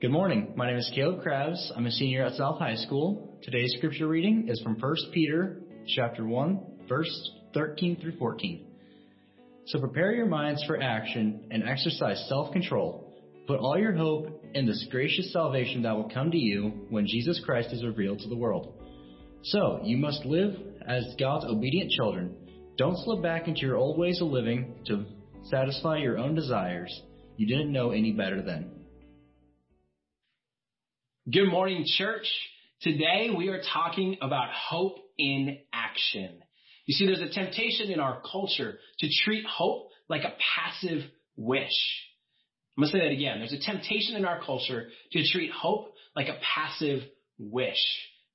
Good 0.00 0.12
morning. 0.12 0.54
My 0.56 0.66
name 0.66 0.78
is 0.78 0.90
Caleb 0.94 1.22
Krabs. 1.22 1.60
I'm 1.76 1.84
a 1.84 1.90
senior 1.90 2.24
at 2.24 2.32
South 2.32 2.58
High 2.58 2.76
School. 2.76 3.38
Today's 3.42 3.74
scripture 3.76 4.08
reading 4.08 4.48
is 4.48 4.58
from 4.62 4.80
1 4.80 4.94
Peter 5.12 5.60
chapter 5.94 6.26
1, 6.26 6.86
verse 6.88 7.30
13 7.52 8.00
through 8.00 8.16
14. 8.16 8.64
So 9.66 9.78
prepare 9.78 10.12
your 10.12 10.24
minds 10.24 10.64
for 10.66 10.80
action 10.80 11.44
and 11.50 11.68
exercise 11.68 12.24
self-control. 12.30 13.12
Put 13.46 13.60
all 13.60 13.76
your 13.76 13.92
hope 13.92 14.42
in 14.54 14.64
this 14.64 14.86
gracious 14.90 15.34
salvation 15.34 15.82
that 15.82 15.94
will 15.94 16.08
come 16.08 16.30
to 16.30 16.38
you 16.38 16.86
when 16.88 17.06
Jesus 17.06 17.38
Christ 17.44 17.68
is 17.70 17.84
revealed 17.84 18.20
to 18.20 18.28
the 18.30 18.38
world. 18.38 18.72
So, 19.42 19.80
you 19.84 19.98
must 19.98 20.24
live 20.24 20.54
as 20.88 21.14
God's 21.18 21.44
obedient 21.44 21.90
children. 21.90 22.34
Don't 22.78 22.96
slip 23.04 23.22
back 23.22 23.48
into 23.48 23.60
your 23.60 23.76
old 23.76 23.98
ways 23.98 24.22
of 24.22 24.28
living 24.28 24.76
to 24.86 25.04
satisfy 25.50 25.98
your 25.98 26.16
own 26.16 26.34
desires. 26.34 27.02
You 27.36 27.46
didn't 27.46 27.70
know 27.70 27.90
any 27.90 28.12
better 28.12 28.40
then. 28.40 28.79
Good 31.30 31.50
morning, 31.50 31.84
church. 31.86 32.26
Today 32.80 33.28
we 33.36 33.48
are 33.48 33.60
talking 33.74 34.16
about 34.22 34.48
hope 34.52 34.96
in 35.18 35.58
action. 35.72 36.42
You 36.86 36.94
see, 36.94 37.04
there's 37.06 37.20
a 37.20 37.28
temptation 37.28 37.90
in 37.90 38.00
our 38.00 38.22
culture 38.22 38.78
to 38.98 39.08
treat 39.24 39.44
hope 39.44 39.90
like 40.08 40.22
a 40.22 40.32
passive 40.56 41.02
wish. 41.36 41.68
I'm 42.76 42.82
going 42.82 42.92
to 42.92 42.98
say 42.98 43.04
that 43.04 43.12
again. 43.12 43.38
There's 43.38 43.52
a 43.52 43.60
temptation 43.60 44.16
in 44.16 44.24
our 44.24 44.42
culture 44.42 44.88
to 45.12 45.30
treat 45.30 45.52
hope 45.52 45.92
like 46.16 46.28
a 46.28 46.38
passive 46.54 47.02
wish, 47.38 47.84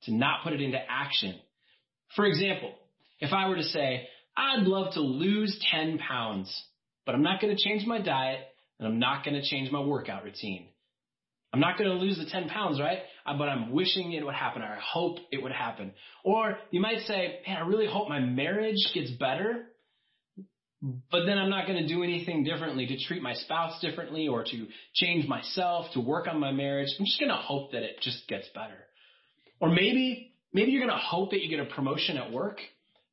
to 0.03 0.14
not 0.14 0.44
put 0.44 0.53
it 0.53 0.62
into 0.62 0.80
action. 0.88 1.36
For 2.16 2.25
example, 2.25 2.72
if 3.20 3.34
I 3.34 3.50
were 3.50 3.58
to 3.58 3.64
say, 3.64 4.08
I'd 4.38 4.67
love 4.67 4.94
to 4.94 5.02
lose 5.02 5.59
10 5.72 5.98
pounds, 5.98 6.64
but 7.05 7.16
I'm 7.16 7.23
not 7.23 7.41
going 7.41 7.53
to 7.53 7.62
change 7.62 7.86
my 7.86 8.00
diet 8.00 8.39
and 8.80 8.88
I'm 8.88 9.00
not 9.00 9.25
going 9.25 9.41
to 9.41 9.48
change 9.50 9.72
my 9.72 9.81
workout 9.81 10.23
routine. 10.23 10.67
I'm 11.55 11.62
not 11.62 11.77
going 11.77 11.90
to 11.90 11.95
lose 11.95 12.18
the 12.18 12.26
10 12.26 12.50
pounds, 12.50 12.81
right? 12.81 13.00
Uh, 13.25 13.38
but 13.38 13.48
I'm 13.48 13.72
wishing 13.72 14.11
it 14.11 14.25
would 14.25 14.36
happen. 14.36 14.61
or 14.61 14.66
I 14.66 14.78
hope 14.78 15.20
it 15.31 15.42
would 15.42 15.53
happen. 15.53 15.94
Or 16.25 16.58
you 16.70 16.81
might 16.81 17.00
say, 17.08 17.39
man, 17.47 17.56
I 17.56 17.66
really 17.66 17.88
hope 17.88 18.09
my 18.09 18.20
marriage 18.20 18.89
gets 18.94 19.09
better, 19.12 19.67
but 20.81 21.25
then 21.25 21.38
I'm 21.38 21.50
not 21.50 21.66
going 21.66 21.81
to 21.81 21.88
do 21.88 22.03
anything 22.03 22.44
differently 22.44 22.88
to 22.88 22.97
treat 23.06 23.23
my 23.23 23.36
spouse 23.36 23.80
differently 23.80 24.28
or 24.28 24.44
to 24.44 24.67
change 24.95 25.30
myself, 25.30 25.86
to 25.94 26.02
work 26.02 26.28
on 26.28 26.42
my 26.42 26.52
marriage. 26.52 26.89
I'm 27.00 27.06
just 27.06 27.22
going 27.22 27.31
to 27.31 27.38
hope 27.38 27.72
that 27.72 27.84
it 27.84 28.02
just 28.02 28.28
gets 28.28 28.50
better. 28.53 28.75
Or 29.62 29.69
maybe, 29.69 30.34
maybe 30.52 30.72
you're 30.72 30.86
going 30.86 30.92
to 30.92 31.02
hope 31.02 31.31
that 31.31 31.42
you 31.42 31.50
get 31.50 31.66
a 31.66 31.73
promotion 31.73 32.17
at 32.17 32.34
work, 32.34 32.59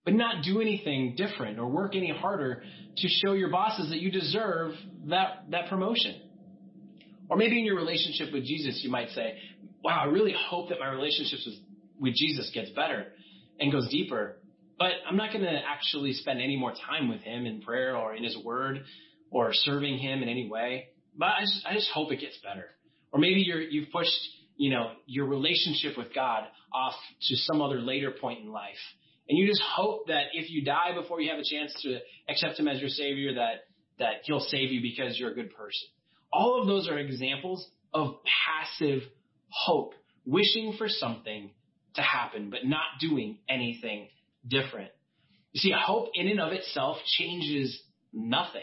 but 0.04 0.14
not 0.14 0.42
do 0.42 0.60
anything 0.60 1.14
different 1.14 1.60
or 1.60 1.68
work 1.68 1.94
any 1.94 2.10
harder 2.10 2.64
to 2.96 3.08
show 3.08 3.34
your 3.34 3.50
bosses 3.50 3.90
that 3.90 4.00
you 4.00 4.10
deserve 4.10 4.72
that, 5.06 5.44
that 5.50 5.68
promotion. 5.68 6.21
Or 7.32 7.36
maybe 7.36 7.58
in 7.58 7.64
your 7.64 7.76
relationship 7.76 8.30
with 8.30 8.44
Jesus, 8.44 8.82
you 8.84 8.90
might 8.90 9.08
say, 9.08 9.38
wow, 9.82 10.02
I 10.02 10.04
really 10.04 10.34
hope 10.50 10.68
that 10.68 10.78
my 10.78 10.90
relationship 10.90 11.38
with, 11.98 12.14
Jesus 12.14 12.50
gets 12.52 12.68
better 12.72 13.06
and 13.58 13.72
goes 13.72 13.88
deeper, 13.88 14.36
but 14.78 14.90
I'm 15.08 15.16
not 15.16 15.32
going 15.32 15.44
to 15.44 15.58
actually 15.66 16.12
spend 16.12 16.42
any 16.42 16.58
more 16.58 16.74
time 16.74 17.08
with 17.08 17.22
him 17.22 17.46
in 17.46 17.62
prayer 17.62 17.96
or 17.96 18.14
in 18.14 18.22
his 18.22 18.36
word 18.44 18.82
or 19.30 19.54
serving 19.54 19.96
him 19.96 20.22
in 20.22 20.28
any 20.28 20.50
way. 20.50 20.88
But 21.16 21.28
I 21.28 21.40
just, 21.40 21.66
I 21.66 21.72
just 21.72 21.88
hope 21.90 22.12
it 22.12 22.20
gets 22.20 22.36
better. 22.44 22.66
Or 23.12 23.18
maybe 23.18 23.40
you're, 23.40 23.62
you've 23.62 23.90
pushed, 23.90 24.10
you 24.58 24.68
know, 24.68 24.90
your 25.06 25.24
relationship 25.24 25.96
with 25.96 26.14
God 26.14 26.44
off 26.70 26.96
to 27.28 27.36
some 27.36 27.62
other 27.62 27.80
later 27.80 28.10
point 28.10 28.40
in 28.40 28.52
life. 28.52 28.74
And 29.30 29.38
you 29.38 29.46
just 29.46 29.62
hope 29.74 30.08
that 30.08 30.24
if 30.34 30.50
you 30.50 30.66
die 30.66 30.92
before 30.94 31.22
you 31.22 31.30
have 31.30 31.38
a 31.38 31.48
chance 31.50 31.72
to 31.80 31.98
accept 32.28 32.60
him 32.60 32.68
as 32.68 32.78
your 32.78 32.90
savior, 32.90 33.36
that, 33.36 33.64
that 33.98 34.16
he'll 34.24 34.40
save 34.40 34.70
you 34.70 34.82
because 34.82 35.18
you're 35.18 35.30
a 35.30 35.34
good 35.34 35.54
person. 35.54 35.88
All 36.32 36.60
of 36.60 36.66
those 36.66 36.88
are 36.88 36.98
examples 36.98 37.66
of 37.92 38.16
passive 38.24 39.02
hope, 39.48 39.94
wishing 40.24 40.74
for 40.78 40.88
something 40.88 41.50
to 41.94 42.02
happen, 42.02 42.50
but 42.50 42.64
not 42.64 42.82
doing 43.00 43.38
anything 43.48 44.08
different. 44.48 44.90
You 45.52 45.60
see, 45.60 45.74
hope 45.76 46.08
in 46.14 46.28
and 46.28 46.40
of 46.40 46.52
itself 46.52 46.96
changes 47.18 47.78
nothing. 48.12 48.62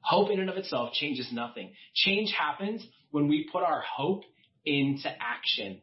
Hope 0.00 0.30
in 0.30 0.40
and 0.40 0.50
of 0.50 0.56
itself 0.56 0.94
changes 0.94 1.28
nothing. 1.32 1.72
Change 1.94 2.32
happens 2.36 2.84
when 3.10 3.28
we 3.28 3.48
put 3.52 3.62
our 3.62 3.82
hope 3.82 4.22
into 4.64 5.08
action. 5.20 5.80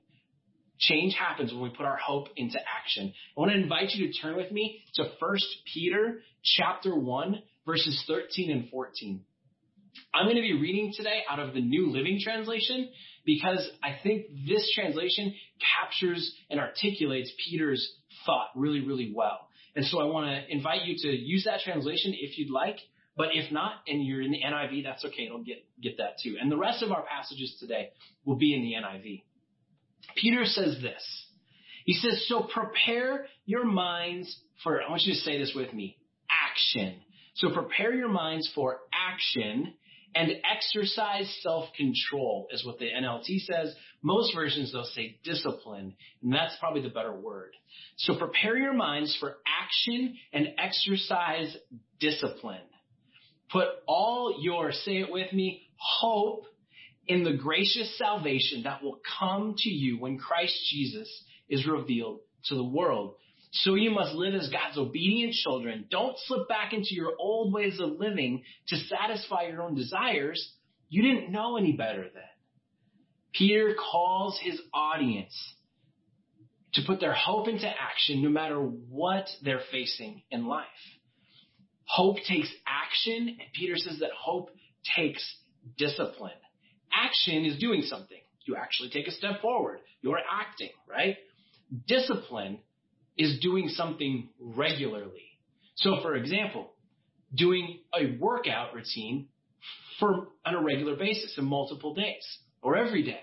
Change 0.79 1.13
happens 1.13 1.53
when 1.53 1.61
we 1.61 1.69
put 1.69 1.85
our 1.85 1.97
hope 1.97 2.27
into 2.35 2.57
action. 2.57 3.13
I 3.37 3.39
want 3.39 3.51
to 3.51 3.57
invite 3.57 3.91
you 3.91 4.07
to 4.07 4.19
turn 4.19 4.35
with 4.35 4.51
me 4.51 4.81
to 4.95 5.03
1 5.19 5.37
Peter 5.73 6.21
chapter 6.43 6.95
1 6.95 7.41
verses 7.65 8.03
13 8.07 8.51
and 8.51 8.69
14. 8.69 9.23
I'm 10.13 10.25
going 10.25 10.35
to 10.35 10.41
be 10.41 10.53
reading 10.53 10.93
today 10.95 11.21
out 11.29 11.39
of 11.39 11.53
the 11.53 11.61
New 11.61 11.91
Living 11.91 12.19
Translation 12.21 12.89
because 13.25 13.67
I 13.83 13.97
think 14.01 14.25
this 14.47 14.71
translation 14.73 15.33
captures 15.81 16.33
and 16.49 16.59
articulates 16.59 17.31
Peter's 17.47 17.87
thought 18.25 18.49
really, 18.55 18.81
really 18.81 19.11
well. 19.15 19.47
And 19.75 19.85
so 19.85 19.99
I 19.99 20.05
want 20.05 20.27
to 20.27 20.51
invite 20.51 20.85
you 20.85 20.95
to 20.97 21.07
use 21.07 21.45
that 21.45 21.61
translation 21.61 22.13
if 22.15 22.37
you'd 22.37 22.51
like. 22.51 22.77
But 23.15 23.29
if 23.33 23.51
not, 23.51 23.73
and 23.87 24.05
you're 24.05 24.21
in 24.21 24.31
the 24.31 24.41
NIV, 24.41 24.83
that's 24.83 25.03
okay. 25.03 25.25
It'll 25.25 25.43
get, 25.43 25.65
get 25.81 25.97
that 25.97 26.15
too. 26.23 26.37
And 26.39 26.49
the 26.51 26.57
rest 26.57 26.81
of 26.81 26.91
our 26.91 27.03
passages 27.03 27.55
today 27.59 27.89
will 28.23 28.37
be 28.37 28.55
in 28.55 28.61
the 28.61 28.73
NIV. 28.73 29.23
Peter 30.15 30.45
says 30.45 30.77
this. 30.81 31.25
He 31.85 31.93
says, 31.93 32.25
so 32.27 32.43
prepare 32.43 33.25
your 33.45 33.65
minds 33.65 34.35
for, 34.63 34.81
I 34.81 34.89
want 34.89 35.01
you 35.03 35.13
to 35.13 35.19
say 35.19 35.37
this 35.37 35.53
with 35.55 35.73
me, 35.73 35.97
action. 36.29 36.95
So 37.39 37.49
prepare 37.51 37.93
your 37.93 38.09
minds 38.09 38.51
for 38.53 38.79
action 38.93 39.73
and 40.13 40.31
exercise 40.43 41.33
self-control 41.41 42.47
is 42.51 42.65
what 42.65 42.79
the 42.79 42.89
NLT 42.89 43.45
says. 43.45 43.73
Most 44.01 44.35
versions 44.35 44.73
though 44.73 44.83
say 44.83 45.19
discipline, 45.23 45.95
and 46.21 46.33
that's 46.33 46.55
probably 46.59 46.81
the 46.81 46.89
better 46.89 47.13
word. 47.13 47.53
So 47.97 48.17
prepare 48.17 48.57
your 48.57 48.73
minds 48.73 49.15
for 49.21 49.37
action 49.47 50.17
and 50.33 50.49
exercise 50.57 51.55
discipline. 52.01 52.61
Put 53.49 53.67
all 53.87 54.39
your, 54.41 54.73
say 54.73 54.97
it 54.97 55.11
with 55.11 55.31
me, 55.31 55.69
hope 55.77 56.43
in 57.07 57.23
the 57.23 57.33
gracious 57.33 57.97
salvation 57.97 58.63
that 58.63 58.83
will 58.83 58.99
come 59.17 59.55
to 59.57 59.69
you 59.69 59.97
when 59.97 60.17
Christ 60.17 60.59
Jesus 60.71 61.09
is 61.47 61.65
revealed 61.65 62.19
to 62.45 62.55
the 62.55 62.63
world. 62.63 63.15
So 63.51 63.75
you 63.75 63.91
must 63.91 64.13
live 64.13 64.35
as 64.35 64.49
God's 64.49 64.77
obedient 64.77 65.33
children. 65.33 65.85
Don't 65.89 66.15
slip 66.25 66.47
back 66.47 66.73
into 66.73 66.93
your 66.93 67.13
old 67.19 67.51
ways 67.51 67.79
of 67.79 67.99
living 67.99 68.43
to 68.67 68.77
satisfy 68.77 69.47
your 69.47 69.63
own 69.63 69.75
desires. 69.75 70.53
You 70.89 71.01
didn't 71.01 71.31
know 71.31 71.57
any 71.57 71.73
better 71.73 72.03
then. 72.03 72.23
Peter 73.33 73.75
calls 73.75 74.39
his 74.41 74.59
audience 74.73 75.33
to 76.73 76.81
put 76.85 76.99
their 76.99 77.13
hope 77.13 77.47
into 77.47 77.67
action 77.67 78.21
no 78.21 78.29
matter 78.29 78.57
what 78.59 79.27
they're 79.43 79.61
facing 79.71 80.21
in 80.29 80.45
life. 80.45 80.67
Hope 81.85 82.17
takes 82.27 82.49
action, 82.67 83.29
and 83.29 83.53
Peter 83.53 83.75
says 83.77 83.99
that 83.99 84.11
hope 84.15 84.49
takes 84.95 85.23
discipline. 85.77 86.31
Action 86.93 87.45
is 87.45 87.59
doing 87.59 87.81
something. 87.81 88.19
You 88.45 88.55
actually 88.55 88.89
take 88.89 89.07
a 89.07 89.11
step 89.11 89.41
forward. 89.41 89.79
You're 90.01 90.19
acting, 90.19 90.69
right? 90.87 91.17
Discipline 91.87 92.59
is 93.19 93.37
doing 93.41 93.67
something 93.67 94.29
regularly. 94.39 95.37
So 95.75 96.01
for 96.01 96.15
example, 96.15 96.71
doing 97.35 97.81
a 97.93 98.17
workout 98.17 98.73
routine 98.73 99.27
for 99.99 100.29
on 100.45 100.55
a 100.55 100.63
regular 100.63 100.95
basis 100.95 101.35
in 101.37 101.45
multiple 101.45 101.93
days 101.93 102.25
or 102.61 102.77
every 102.77 103.03
day, 103.03 103.19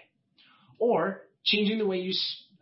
or 0.79 1.23
changing 1.45 1.79
the 1.79 1.87
way 1.87 1.99
you 1.99 2.12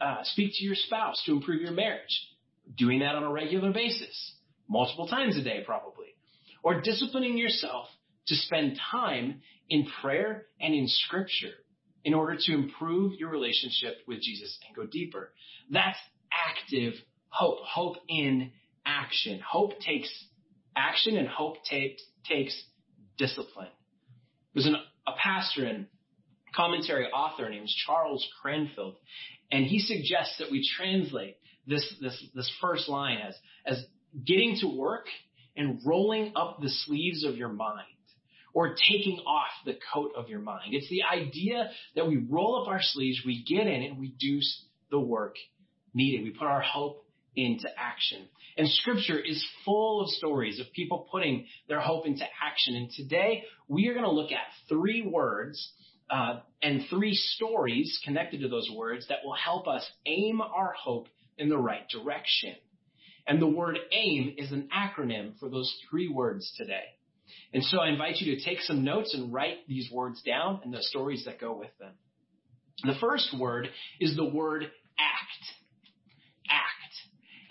uh, 0.01 0.19
speak 0.23 0.53
to 0.55 0.65
your 0.65 0.77
spouse 0.77 1.21
to 1.27 1.33
improve 1.33 1.61
your 1.61 1.73
marriage, 1.73 2.29
doing 2.77 3.01
that 3.01 3.17
on 3.17 3.25
a 3.25 3.31
regular 3.31 3.73
basis, 3.73 4.35
multiple 4.69 5.09
times 5.09 5.37
a 5.37 5.43
day 5.43 5.63
probably, 5.67 6.15
or 6.63 6.81
disciplining 6.81 7.37
yourself 7.37 7.89
to 8.29 8.35
spend 8.37 8.79
time 8.91 9.41
in 9.69 9.87
prayer 10.01 10.47
and 10.61 10.73
in 10.73 10.87
scripture 10.87 11.53
in 12.05 12.15
order 12.15 12.37
to 12.39 12.53
improve 12.53 13.19
your 13.19 13.31
relationship 13.31 13.97
with 14.07 14.21
Jesus 14.21 14.57
and 14.67 14.77
go 14.77 14.87
deeper. 14.91 15.33
That's 15.71 15.99
active 16.33 16.95
hope. 17.35 17.59
Hope 17.65 17.97
in 18.09 18.53
action. 18.87 19.41
Hope 19.47 19.81
takes 19.81 20.09
action 20.77 21.17
and 21.17 21.29
hope 21.29 21.57
takes, 21.69 22.03
takes 22.29 22.61
discipline. 23.19 23.69
There's 24.55 24.67
an, 24.67 24.77
a 25.07 25.13
pastor 25.21 25.65
and 25.65 25.87
commentary 26.55 27.07
author 27.07 27.49
named 27.51 27.69
Charles 27.87 28.27
Cranfield, 28.41 28.95
and 29.51 29.67
he 29.67 29.81
suggests 29.81 30.37
that 30.39 30.51
we 30.51 30.69
translate 30.77 31.37
this, 31.67 31.95
this, 32.01 32.25
this 32.35 32.51
first 32.61 32.89
line 32.89 33.19
as, 33.19 33.35
as 33.67 33.85
getting 34.25 34.57
to 34.61 34.69
work 34.69 35.07
and 35.57 35.81
rolling 35.85 36.33
up 36.37 36.61
the 36.61 36.69
sleeves 36.69 37.25
of 37.25 37.37
your 37.37 37.49
mind 37.49 37.87
or 38.53 38.77
taking 38.89 39.19
off 39.27 39.51
the 39.67 39.77
coat 39.93 40.13
of 40.17 40.29
your 40.29 40.39
mind. 40.39 40.73
It's 40.75 40.89
the 40.89 41.03
idea 41.03 41.71
that 41.97 42.07
we 42.07 42.25
roll 42.31 42.63
up 42.63 42.69
our 42.69 42.81
sleeves, 42.81 43.23
we 43.27 43.43
get 43.43 43.67
in 43.67 43.83
and 43.83 43.99
we 43.99 44.15
do 44.21 44.39
the 44.91 45.01
work 45.01 45.35
needed. 45.93 46.23
We 46.23 46.31
put 46.31 46.47
our 46.47 46.61
hope 46.61 47.04
into 47.37 47.69
action. 47.77 48.27
And 48.57 48.69
scripture 48.69 49.19
is 49.19 49.45
full 49.65 50.03
of 50.03 50.09
stories 50.11 50.61
of 50.61 50.67
people 50.73 51.09
putting 51.11 51.47
their 51.69 51.81
hope 51.81 52.07
into 52.07 52.25
action. 52.43 52.77
And 52.77 52.91
today 52.91 53.45
we 53.69 53.89
are 53.89 53.95
going 53.95 54.05
to 54.05 54.11
look 54.11 54.33
at 54.33 54.47
three 54.69 55.03
words 55.03 55.73
uh, 56.11 56.41
and 56.63 56.83
three 56.89 57.15
stories 57.15 57.99
connected 58.05 58.43
to 58.43 58.49
those 58.49 58.71
words 58.75 59.07
that 59.09 59.19
will 59.25 59.35
help 59.35 59.67
us 59.67 59.85
aim 60.07 60.41
our 60.41 60.73
hope 60.79 61.09
in 61.39 61.49
the 61.49 61.59
right 61.59 61.89
direction. 61.89 62.55
And 63.27 63.41
the 63.41 63.49
word 63.49 63.79
aim 63.91 64.35
is 64.37 64.53
an 64.53 64.69
acronym 64.75 65.39
for 65.41 65.49
those 65.49 65.75
three 65.91 66.09
words 66.09 66.53
today. 66.57 66.85
And 67.53 67.65
so 67.65 67.79
I 67.79 67.89
invite 67.89 68.17
you 68.19 68.37
to 68.37 68.45
take 68.45 68.61
some 68.61 68.85
notes 68.85 69.15
and 69.15 69.33
write 69.33 69.67
these 69.67 69.91
words 69.91 70.23
down 70.23 70.61
and 70.63 70.73
the 70.73 70.83
stories 70.83 71.25
that 71.25 71.41
go 71.41 71.57
with 71.57 71.71
them. 71.79 71.93
The 72.83 72.99
first 73.01 73.35
word 73.39 73.69
is 73.99 74.15
the 74.15 74.25
word 74.25 74.65
act. 74.65 74.71
Act. 74.99 75.64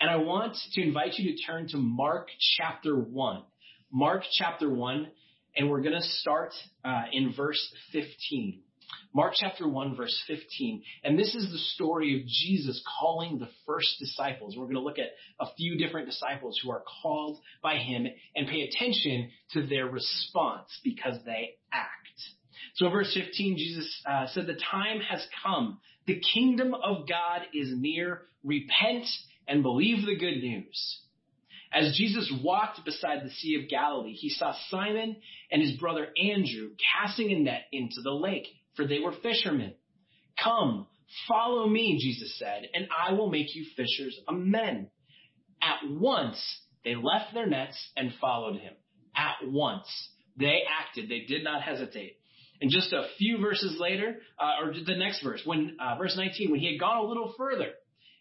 And 0.04 0.10
I 0.10 0.16
want 0.16 0.54
to 0.74 0.82
invite 0.82 1.14
you 1.14 1.34
to 1.34 1.42
turn 1.44 1.66
to 1.68 1.78
Mark 1.78 2.28
chapter 2.58 2.94
1. 2.94 3.42
Mark 3.90 4.24
chapter 4.32 4.68
1, 4.68 5.08
and 5.56 5.70
we're 5.70 5.80
going 5.80 5.94
to 5.94 6.02
start 6.02 6.52
uh, 6.84 7.04
in 7.10 7.32
verse 7.34 7.74
15. 7.90 8.60
Mark 9.14 9.32
chapter 9.34 9.66
1 9.66 9.96
verse 9.96 10.14
15. 10.26 10.82
And 11.04 11.18
this 11.18 11.34
is 11.34 11.50
the 11.50 11.56
story 11.56 12.20
of 12.20 12.26
Jesus 12.26 12.84
calling 13.00 13.38
the 13.38 13.48
first 13.64 13.96
disciples. 13.98 14.58
We're 14.58 14.64
going 14.64 14.74
to 14.74 14.82
look 14.82 14.98
at 14.98 15.12
a 15.40 15.46
few 15.56 15.78
different 15.78 16.06
disciples 16.06 16.60
who 16.62 16.70
are 16.70 16.84
called 17.02 17.38
by 17.62 17.76
him 17.78 18.06
and 18.36 18.46
pay 18.46 18.60
attention 18.60 19.30
to 19.52 19.66
their 19.66 19.86
response 19.86 20.68
because 20.84 21.16
they 21.24 21.54
act. 21.72 21.88
So 22.74 22.90
verse 22.90 23.10
15, 23.14 23.56
Jesus 23.56 24.02
uh, 24.06 24.26
said, 24.34 24.48
the 24.48 24.60
time 24.70 25.00
has 25.00 25.26
come. 25.42 25.78
The 26.06 26.20
kingdom 26.34 26.74
of 26.74 27.08
God 27.08 27.40
is 27.54 27.70
near. 27.74 28.24
Repent 28.44 29.06
and 29.48 29.62
believe 29.62 30.06
the 30.06 30.16
good 30.16 30.38
news. 30.38 31.00
As 31.72 31.96
Jesus 31.96 32.32
walked 32.42 32.84
beside 32.84 33.24
the 33.24 33.30
Sea 33.30 33.60
of 33.62 33.68
Galilee, 33.68 34.12
he 34.12 34.28
saw 34.28 34.54
Simon 34.68 35.16
and 35.50 35.60
his 35.60 35.76
brother 35.78 36.06
Andrew 36.22 36.70
casting 36.94 37.32
a 37.32 37.40
net 37.40 37.64
into 37.72 38.00
the 38.02 38.12
lake 38.12 38.46
for 38.76 38.86
they 38.86 39.00
were 39.00 39.14
fishermen. 39.22 39.74
Come, 40.42 40.86
follow 41.28 41.68
me, 41.68 41.98
Jesus 42.00 42.38
said, 42.38 42.68
and 42.74 42.88
I 42.96 43.12
will 43.12 43.30
make 43.30 43.54
you 43.54 43.64
fishers 43.76 44.18
of 44.28 44.36
men. 44.36 44.88
At 45.62 45.88
once, 45.88 46.40
they 46.84 46.94
left 46.94 47.32
their 47.32 47.46
nets 47.46 47.76
and 47.96 48.12
followed 48.20 48.56
him. 48.56 48.74
At 49.16 49.48
once. 49.48 49.86
They 50.36 50.62
acted. 50.80 51.08
They 51.08 51.20
did 51.20 51.44
not 51.44 51.62
hesitate. 51.62 52.16
And 52.60 52.70
just 52.70 52.92
a 52.92 53.06
few 53.18 53.38
verses 53.38 53.76
later, 53.78 54.16
uh, 54.38 54.64
or 54.64 54.72
the 54.72 54.96
next 54.96 55.22
verse, 55.22 55.40
when 55.44 55.76
uh, 55.80 55.96
verse 55.96 56.16
19, 56.16 56.50
when 56.50 56.60
he 56.60 56.72
had 56.72 56.80
gone 56.80 57.04
a 57.04 57.06
little 57.06 57.34
further, 57.38 57.70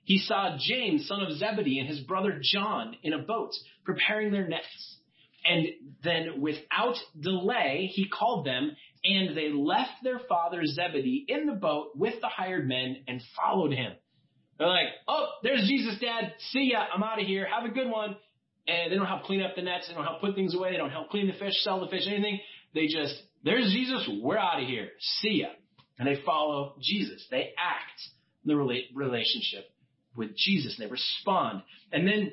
he 0.04 0.20
saw 0.20 0.58
James, 0.60 1.08
son 1.08 1.22
of 1.22 1.32
Zebedee, 1.38 1.80
and 1.80 1.88
his 1.88 2.02
brother 2.02 2.40
John 2.42 2.96
in 3.04 3.14
a 3.14 3.20
boat 3.20 3.52
preparing 3.86 4.32
their 4.32 4.48
nets. 4.48 4.98
And 5.46 5.68
then 6.04 6.42
without 6.42 6.96
delay, 7.20 7.90
he 7.94 8.08
called 8.08 8.46
them 8.46 8.76
and 9.04 9.36
they 9.36 9.52
left 9.52 9.92
their 10.02 10.20
father 10.30 10.66
Zebedee 10.66 11.26
in 11.28 11.46
the 11.46 11.54
boat 11.54 11.92
with 11.96 12.22
the 12.22 12.30
hired 12.30 12.68
men 12.68 13.04
and 13.08 13.22
followed 13.36 13.74
him. 13.74 13.94
They're 14.58 14.68
like, 14.68 14.88
oh, 15.08 15.28
there's 15.42 15.68
Jesus, 15.68 16.00
Dad. 16.00 16.34
See 16.52 16.72
ya. 16.72 16.86
I'm 16.94 17.04
out 17.04 17.20
of 17.20 17.28
here. 17.28 17.46
Have 17.46 17.70
a 17.70 17.74
good 17.74 17.90
one. 17.90 18.16
And 18.68 18.92
they 18.92 18.96
don't 18.96 19.08
help 19.08 19.24
clean 19.24 19.42
up 19.42 19.56
the 19.56 19.62
nets. 19.62 19.88
They 19.88 19.94
don't 19.94 20.06
help 20.06 20.22
put 20.22 20.36
things 20.36 20.56
away. 20.56 20.72
They 20.72 20.78
don't 20.78 20.92
help 20.92 21.10
clean 21.10 21.28
the 21.28 21.34
fish, 21.34 21.54
sell 21.64 21.82
the 21.82 21.88
fish, 21.88 22.04
anything. 22.08 22.40
They 22.74 22.88
just, 22.88 23.16
there's 23.44 23.70
Jesus. 23.74 24.10
We're 24.22 24.38
out 24.38 24.62
of 24.62 24.68
here. 24.68 24.90
See 25.22 25.42
ya. 25.42 25.48
And 26.00 26.08
they 26.08 26.22
follow 26.26 26.76
Jesus. 26.82 27.26
They 27.30 27.54
act 27.58 28.00
the 28.46 28.56
relationship 28.56 29.73
with 30.16 30.36
Jesus. 30.36 30.76
They 30.78 30.88
respond. 30.88 31.64
And 31.92 32.08
then 32.08 32.32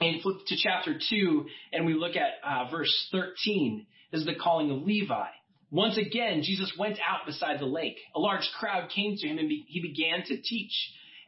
and 0.00 0.22
flip 0.22 0.36
to 0.46 0.56
chapter 0.56 0.98
2 1.10 1.46
and 1.72 1.86
we 1.86 1.94
look 1.94 2.16
at 2.16 2.32
uh, 2.44 2.70
verse 2.70 3.08
13 3.12 3.86
This 4.10 4.20
is 4.20 4.26
the 4.26 4.34
calling 4.34 4.70
of 4.70 4.82
Levi. 4.82 5.26
Once 5.70 5.96
again, 5.96 6.42
Jesus 6.42 6.72
went 6.78 6.98
out 6.98 7.26
beside 7.26 7.58
the 7.58 7.66
lake. 7.66 7.96
A 8.14 8.20
large 8.20 8.48
crowd 8.58 8.90
came 8.90 9.16
to 9.16 9.26
him 9.26 9.38
and 9.38 9.48
be, 9.48 9.64
he 9.68 9.80
began 9.80 10.22
to 10.26 10.40
teach. 10.40 10.72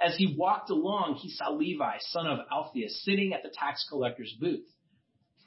As 0.04 0.16
he 0.16 0.36
walked 0.38 0.70
along, 0.70 1.14
he 1.14 1.30
saw 1.30 1.50
Levi, 1.50 1.96
son 2.00 2.26
of 2.26 2.40
Alphaeus, 2.52 3.04
sitting 3.04 3.32
at 3.32 3.42
the 3.42 3.48
tax 3.48 3.86
collector's 3.88 4.34
booth. 4.38 4.66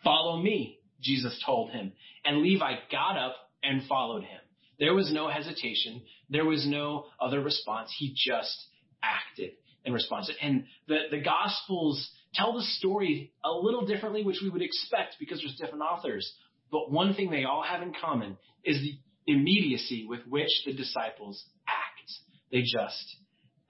Follow 0.03 0.41
me, 0.41 0.79
Jesus 1.01 1.39
told 1.45 1.71
him. 1.71 1.91
And 2.25 2.41
Levi 2.41 2.73
got 2.91 3.17
up 3.17 3.35
and 3.61 3.83
followed 3.87 4.23
him. 4.23 4.39
There 4.79 4.95
was 4.95 5.11
no 5.11 5.29
hesitation. 5.29 6.01
There 6.29 6.45
was 6.45 6.65
no 6.67 7.05
other 7.19 7.41
response. 7.41 7.93
He 7.97 8.15
just 8.15 8.57
acted 9.03 9.51
in 9.85 9.93
response. 9.93 10.31
And 10.41 10.65
the, 10.87 10.97
the 11.11 11.21
Gospels 11.21 12.09
tell 12.33 12.53
the 12.53 12.63
story 12.63 13.31
a 13.43 13.51
little 13.51 13.85
differently, 13.85 14.23
which 14.23 14.39
we 14.41 14.49
would 14.49 14.61
expect 14.61 15.15
because 15.19 15.39
there's 15.39 15.55
different 15.55 15.83
authors. 15.83 16.31
But 16.71 16.91
one 16.91 17.13
thing 17.13 17.29
they 17.29 17.45
all 17.45 17.63
have 17.63 17.81
in 17.81 17.93
common 17.99 18.37
is 18.63 18.81
the 18.81 18.97
immediacy 19.31 20.05
with 20.07 20.21
which 20.27 20.49
the 20.65 20.73
disciples 20.73 21.43
act. 21.67 22.11
They 22.51 22.61
just 22.61 23.15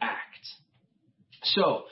act. 0.01 0.47
So, 1.43 1.83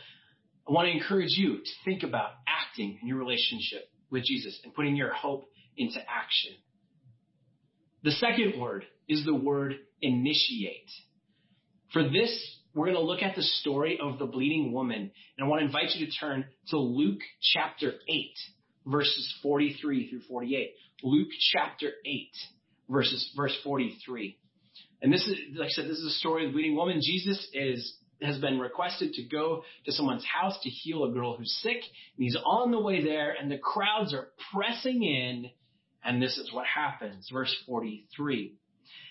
I 0.68 0.72
want 0.72 0.88
to 0.88 0.92
encourage 0.92 1.38
you 1.38 1.58
to 1.58 1.72
think 1.84 2.02
about 2.02 2.32
acting 2.48 2.98
in 3.02 3.08
your 3.08 3.18
relationship 3.18 3.88
with 4.10 4.24
Jesus 4.24 4.60
and 4.64 4.74
putting 4.74 4.96
your 4.96 5.14
hope 5.14 5.46
into 5.78 6.00
action. 6.00 6.54
The 8.04 8.12
second 8.12 8.60
word 8.60 8.86
is 9.08 9.26
the 9.26 9.36
word 9.36 9.76
initiate. 10.02 10.90
For 11.94 12.04
this, 12.04 12.60
we're 12.76 12.86
going 12.86 12.98
to 12.98 13.02
look 13.02 13.22
at 13.24 13.36
the 13.36 13.42
story 13.42 13.98
of 14.02 14.20
the 14.20 14.26
bleeding 14.26 14.74
woman, 14.74 15.10
and 15.38 15.46
I 15.46 15.48
want 15.48 15.62
to 15.62 15.66
invite 15.66 15.96
you 15.96 16.06
to 16.06 16.12
turn 16.12 16.46
to 16.70 16.78
Luke 16.78 17.22
chapter 17.54 17.94
8, 18.10 18.32
verses 18.86 19.34
43 19.42 20.10
through 20.10 20.22
48. 20.28 20.72
Luke 21.04 21.30
chapter 21.54 21.92
8, 22.06 22.30
verses, 22.90 23.32
verse 23.36 23.58
43. 23.64 24.38
And 25.02 25.14
this 25.14 25.26
is, 25.26 25.38
like 25.56 25.68
I 25.68 25.70
said, 25.70 25.86
this 25.86 26.00
is 26.00 26.06
a 26.06 26.20
story 26.20 26.46
of 26.46 26.52
the 26.52 26.54
bleeding 26.54 26.76
woman. 26.76 27.00
Jesus 27.02 27.48
is, 27.54 27.96
has 28.22 28.40
been 28.40 28.60
requested 28.60 29.14
to 29.14 29.24
go 29.24 29.64
to 29.86 29.92
someone's 29.94 30.26
house 30.26 30.58
to 30.64 30.70
heal 30.70 31.06
a 31.06 31.12
girl 31.12 31.38
who's 31.38 31.58
sick. 31.62 31.78
And 31.78 32.24
he's 32.24 32.38
on 32.44 32.72
the 32.72 32.80
way 32.80 33.04
there 33.04 33.36
and 33.40 33.50
the 33.50 33.58
crowds 33.58 34.14
are 34.14 34.28
pressing 34.54 35.04
in. 35.04 35.50
And 36.04 36.22
this 36.22 36.38
is 36.38 36.52
what 36.52 36.66
happens. 36.66 37.30
Verse 37.32 37.56
43. 37.68 38.56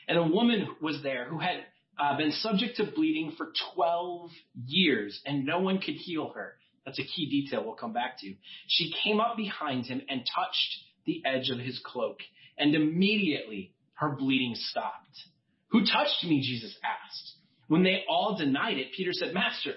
And 0.08 0.19
a 0.19 0.22
woman 0.22 0.69
was 0.82 1.00
there 1.02 1.26
who 1.26 1.38
had 1.38 1.64
uh, 1.99 2.17
been 2.17 2.32
subject 2.32 2.76
to 2.76 2.85
bleeding 2.85 3.35
for 3.37 3.49
12 3.75 4.31
years 4.67 5.20
and 5.25 5.44
no 5.44 5.61
one 5.61 5.79
could 5.79 5.94
heal 5.94 6.32
her. 6.35 6.55
That's 6.85 6.99
a 6.99 7.05
key 7.05 7.29
detail 7.31 7.64
we'll 7.64 7.75
come 7.75 7.93
back 7.93 8.19
to. 8.20 8.35
She 8.69 8.93
came 9.02 9.20
up 9.20 9.37
behind 9.37 9.87
him 9.87 10.02
and 10.08 10.20
touched 10.35 10.76
the 11.06 11.23
edge 11.25 11.50
of 11.50 11.58
his 11.58 11.81
cloak, 11.85 12.19
and 12.58 12.75
immediately 12.75 13.73
her 13.94 14.11
bleeding 14.11 14.55
stopped. 14.55 15.19
Who 15.69 15.81
touched 15.81 16.24
me? 16.24 16.41
Jesus 16.41 16.77
asked. 16.84 17.32
When 17.69 17.82
they 17.82 18.05
all 18.08 18.36
denied 18.36 18.79
it, 18.79 18.93
Peter 18.96 19.13
said, 19.13 19.34
Master, 19.34 19.74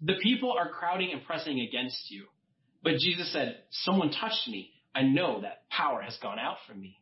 the 0.00 0.14
people 0.22 0.54
are 0.58 0.68
crowding 0.68 1.10
and 1.12 1.24
pressing 1.24 1.60
against 1.60 2.10
you. 2.10 2.26
But 2.82 2.98
Jesus 2.98 3.32
said, 3.32 3.58
Someone 3.70 4.10
touched 4.10 4.48
me. 4.48 4.70
I 4.94 5.02
know 5.02 5.40
that 5.40 5.68
power 5.70 6.02
has 6.02 6.18
gone 6.22 6.38
out 6.38 6.56
from 6.66 6.80
me. 6.80 6.98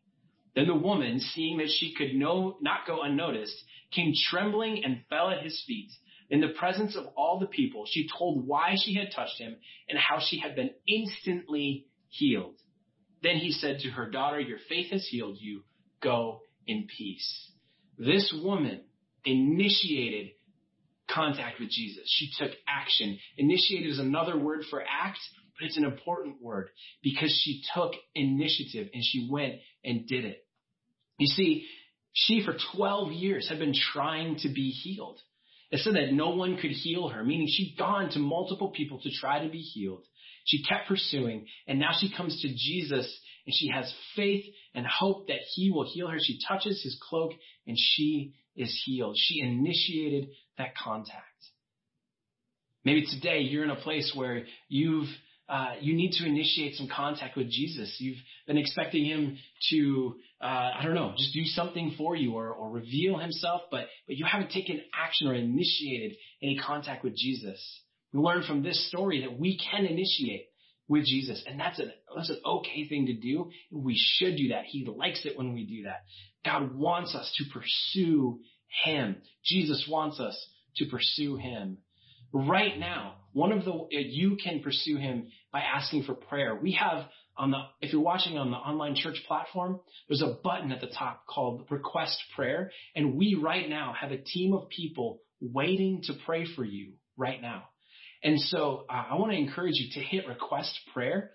Then 0.54 0.66
the 0.66 0.74
woman, 0.74 1.20
seeing 1.20 1.58
that 1.58 1.70
she 1.70 1.94
could 1.94 2.14
no, 2.14 2.58
not 2.60 2.86
go 2.86 3.02
unnoticed, 3.02 3.56
came 3.92 4.12
trembling 4.30 4.84
and 4.84 5.02
fell 5.08 5.30
at 5.30 5.42
his 5.42 5.62
feet. 5.66 5.90
In 6.28 6.40
the 6.40 6.54
presence 6.58 6.96
of 6.96 7.06
all 7.16 7.38
the 7.38 7.46
people, 7.46 7.86
she 7.88 8.08
told 8.08 8.46
why 8.46 8.74
she 8.76 8.94
had 8.94 9.08
touched 9.14 9.38
him 9.38 9.56
and 9.88 9.98
how 9.98 10.18
she 10.20 10.38
had 10.38 10.54
been 10.54 10.70
instantly 10.86 11.86
healed. 12.08 12.54
Then 13.22 13.36
he 13.36 13.52
said 13.52 13.80
to 13.80 13.90
her 13.90 14.10
daughter, 14.10 14.40
your 14.40 14.58
faith 14.68 14.90
has 14.92 15.06
healed 15.06 15.36
you. 15.40 15.62
Go 16.00 16.40
in 16.66 16.86
peace. 16.96 17.50
This 17.98 18.32
woman 18.42 18.80
initiated 19.24 20.30
contact 21.08 21.60
with 21.60 21.70
Jesus. 21.70 22.04
She 22.06 22.30
took 22.38 22.52
action. 22.66 23.18
Initiated 23.36 23.90
is 23.90 23.98
another 23.98 24.38
word 24.38 24.64
for 24.70 24.82
act, 24.82 25.18
but 25.60 25.66
it's 25.66 25.76
an 25.76 25.84
important 25.84 26.40
word 26.40 26.70
because 27.02 27.30
she 27.44 27.62
took 27.74 27.92
initiative 28.14 28.88
and 28.94 29.02
she 29.04 29.28
went 29.30 29.56
and 29.84 30.06
did 30.06 30.24
it. 30.24 30.44
You 31.18 31.26
see, 31.26 31.66
she 32.12 32.42
for 32.44 32.56
12 32.76 33.12
years 33.12 33.48
had 33.48 33.58
been 33.58 33.74
trying 33.92 34.36
to 34.38 34.48
be 34.48 34.70
healed. 34.70 35.20
It 35.70 35.80
said 35.80 35.94
that 35.94 36.12
no 36.12 36.30
one 36.30 36.56
could 36.56 36.70
heal 36.70 37.08
her, 37.08 37.22
meaning 37.22 37.46
she'd 37.48 37.76
gone 37.78 38.10
to 38.10 38.18
multiple 38.18 38.70
people 38.70 39.00
to 39.02 39.10
try 39.20 39.44
to 39.44 39.50
be 39.50 39.60
healed. 39.60 40.04
She 40.46 40.64
kept 40.64 40.88
pursuing, 40.88 41.46
and 41.68 41.78
now 41.78 41.90
she 42.00 42.12
comes 42.12 42.40
to 42.40 42.48
Jesus 42.48 43.20
and 43.46 43.54
she 43.54 43.68
has 43.68 43.92
faith 44.16 44.44
and 44.74 44.86
hope 44.86 45.28
that 45.28 45.40
he 45.54 45.70
will 45.70 45.88
heal 45.88 46.08
her. 46.08 46.18
She 46.20 46.40
touches 46.48 46.82
his 46.82 46.98
cloak 47.08 47.32
and 47.66 47.76
she 47.78 48.34
is 48.56 48.82
healed. 48.84 49.16
She 49.18 49.40
initiated 49.40 50.30
that 50.58 50.76
contact. 50.76 51.24
Maybe 52.84 53.06
today 53.06 53.40
you're 53.40 53.64
in 53.64 53.70
a 53.70 53.76
place 53.76 54.12
where 54.14 54.44
you've 54.68 55.08
uh, 55.50 55.72
you 55.80 55.94
need 55.94 56.12
to 56.12 56.24
initiate 56.24 56.76
some 56.76 56.88
contact 56.88 57.36
with 57.36 57.50
Jesus. 57.50 57.96
You've 57.98 58.22
been 58.46 58.56
expecting 58.56 59.04
him 59.04 59.36
to, 59.70 60.14
uh, 60.40 60.70
I 60.78 60.80
don't 60.84 60.94
know, 60.94 61.12
just 61.18 61.34
do 61.34 61.44
something 61.44 61.94
for 61.98 62.14
you 62.14 62.34
or, 62.34 62.50
or 62.52 62.70
reveal 62.70 63.18
himself, 63.18 63.62
but, 63.70 63.86
but 64.06 64.16
you 64.16 64.24
haven't 64.24 64.52
taken 64.52 64.80
action 64.94 65.26
or 65.28 65.34
initiated 65.34 66.16
any 66.42 66.56
contact 66.56 67.02
with 67.02 67.16
Jesus. 67.16 67.60
We 68.12 68.20
learn 68.20 68.44
from 68.44 68.62
this 68.62 68.88
story 68.88 69.22
that 69.22 69.38
we 69.38 69.58
can 69.58 69.86
initiate. 69.86 70.46
with 70.88 71.04
Jesus. 71.06 71.42
And 71.46 71.58
that's 71.58 71.78
an, 71.78 71.92
that's 72.16 72.30
an 72.30 72.40
okay 72.44 72.88
thing 72.88 73.06
to 73.06 73.14
do. 73.14 73.50
We 73.70 73.96
should 73.96 74.36
do 74.36 74.48
that. 74.48 74.64
He 74.66 74.84
likes 74.84 75.24
it 75.24 75.38
when 75.38 75.54
we 75.54 75.64
do 75.64 75.84
that. 75.84 76.00
God 76.44 76.74
wants 76.76 77.14
us 77.14 77.32
to 77.38 77.44
pursue 77.52 78.40
Him. 78.84 79.16
Jesus 79.44 79.86
wants 79.88 80.18
us 80.18 80.36
to 80.78 80.86
pursue 80.86 81.36
Him. 81.36 81.78
Right 82.32 82.78
now, 82.78 83.14
one 83.32 83.52
of 83.52 83.64
the, 83.64 83.86
you 83.90 84.36
can 84.42 84.60
pursue 84.60 84.96
Him 84.96 85.28
by 85.52 85.60
asking 85.60 86.04
for 86.04 86.14
prayer. 86.14 86.54
We 86.54 86.72
have 86.72 87.06
on 87.36 87.52
the, 87.52 87.58
if 87.80 87.92
you're 87.92 88.02
watching 88.02 88.36
on 88.36 88.50
the 88.50 88.56
online 88.56 88.94
church 88.94 89.22
platform, 89.26 89.80
there's 90.08 90.22
a 90.22 90.36
button 90.44 90.72
at 90.72 90.80
the 90.80 90.88
top 90.88 91.26
called 91.26 91.66
request 91.70 92.16
prayer. 92.36 92.70
And 92.94 93.16
we 93.16 93.34
right 93.40 93.68
now 93.68 93.94
have 93.98 94.10
a 94.12 94.18
team 94.18 94.52
of 94.52 94.68
people 94.68 95.20
waiting 95.40 96.02
to 96.04 96.12
pray 96.26 96.44
for 96.54 96.64
you 96.64 96.92
right 97.16 97.40
now. 97.40 97.64
And 98.22 98.38
so 98.38 98.84
uh, 98.90 99.04
I 99.10 99.14
want 99.14 99.32
to 99.32 99.38
encourage 99.38 99.76
you 99.76 99.88
to 99.94 100.00
hit 100.00 100.26
request 100.28 100.78
prayer 100.92 101.30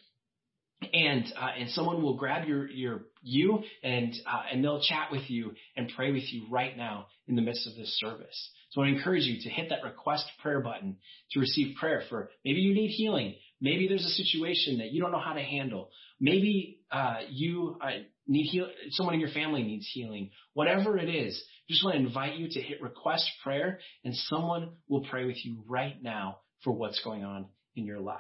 and 0.94 1.26
uh, 1.36 1.50
and 1.58 1.70
someone 1.72 2.04
will 2.04 2.18
grab 2.18 2.48
your 2.48 2.70
your 2.70 3.06
you 3.24 3.64
and 3.84 4.14
uh, 4.28 4.44
and 4.52 4.64
they'll 4.64 4.82
chat 4.82 5.12
with 5.12 5.30
you 5.30 5.54
and 5.76 5.92
pray 5.96 6.12
with 6.12 6.32
you 6.32 6.46
right 6.50 6.76
now 6.78 7.08
in 7.28 7.36
the 7.36 7.42
midst 7.42 7.66
of 7.68 7.76
this 7.76 7.98
service. 8.00 8.50
So 8.76 8.82
I 8.82 8.90
encourage 8.90 9.24
you 9.24 9.42
to 9.42 9.50
hit 9.50 9.70
that 9.70 9.86
request 9.86 10.26
prayer 10.42 10.60
button 10.60 10.98
to 11.32 11.40
receive 11.40 11.78
prayer 11.78 12.04
for 12.10 12.30
maybe 12.44 12.60
you 12.60 12.74
need 12.74 12.90
healing, 12.90 13.36
maybe 13.62 13.88
there's 13.88 14.06
a 14.06 14.10
situation 14.10 14.80
that 14.80 14.92
you 14.92 15.02
don't 15.02 15.14
know 15.14 15.20
how 15.20 15.32
to 15.32 15.42
handle, 15.42 15.92
maybe 16.20 16.82
uh, 16.92 17.20
you 17.30 17.78
uh, 17.82 18.02
need 18.28 18.44
heal, 18.44 18.68
someone 18.90 19.16
in 19.16 19.22
your 19.22 19.30
family 19.30 19.64
needs 19.64 19.90
healing, 19.94 20.30
whatever 20.54 20.98
it 20.98 21.08
is. 21.08 21.42
Just 21.70 21.86
want 21.86 21.96
to 21.96 22.06
invite 22.06 22.36
you 22.36 22.50
to 22.50 22.62
hit 22.62 22.82
request 22.82 23.26
prayer, 23.44 23.80
and 24.04 24.14
someone 24.14 24.74
will 24.90 25.06
pray 25.06 25.24
with 25.24 25.38
you 25.46 25.64
right 25.70 25.96
now 26.04 26.40
for 26.66 26.72
what's 26.72 27.02
going 27.02 27.24
on 27.24 27.46
in 27.78 27.86
your 27.86 28.02
life. 28.02 28.20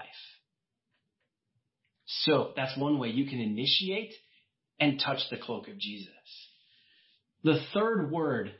So 2.06 2.54
that's 2.56 2.78
one 2.78 2.98
way 2.98 3.10
you 3.10 3.26
can 3.30 3.42
initiate 3.42 4.14
and 4.80 5.02
touch 5.04 5.20
the 5.30 5.38
cloak 5.38 5.68
of 5.68 5.78
Jesus. 5.78 6.08
The 7.44 7.60
third 7.74 8.10
word 8.10 8.54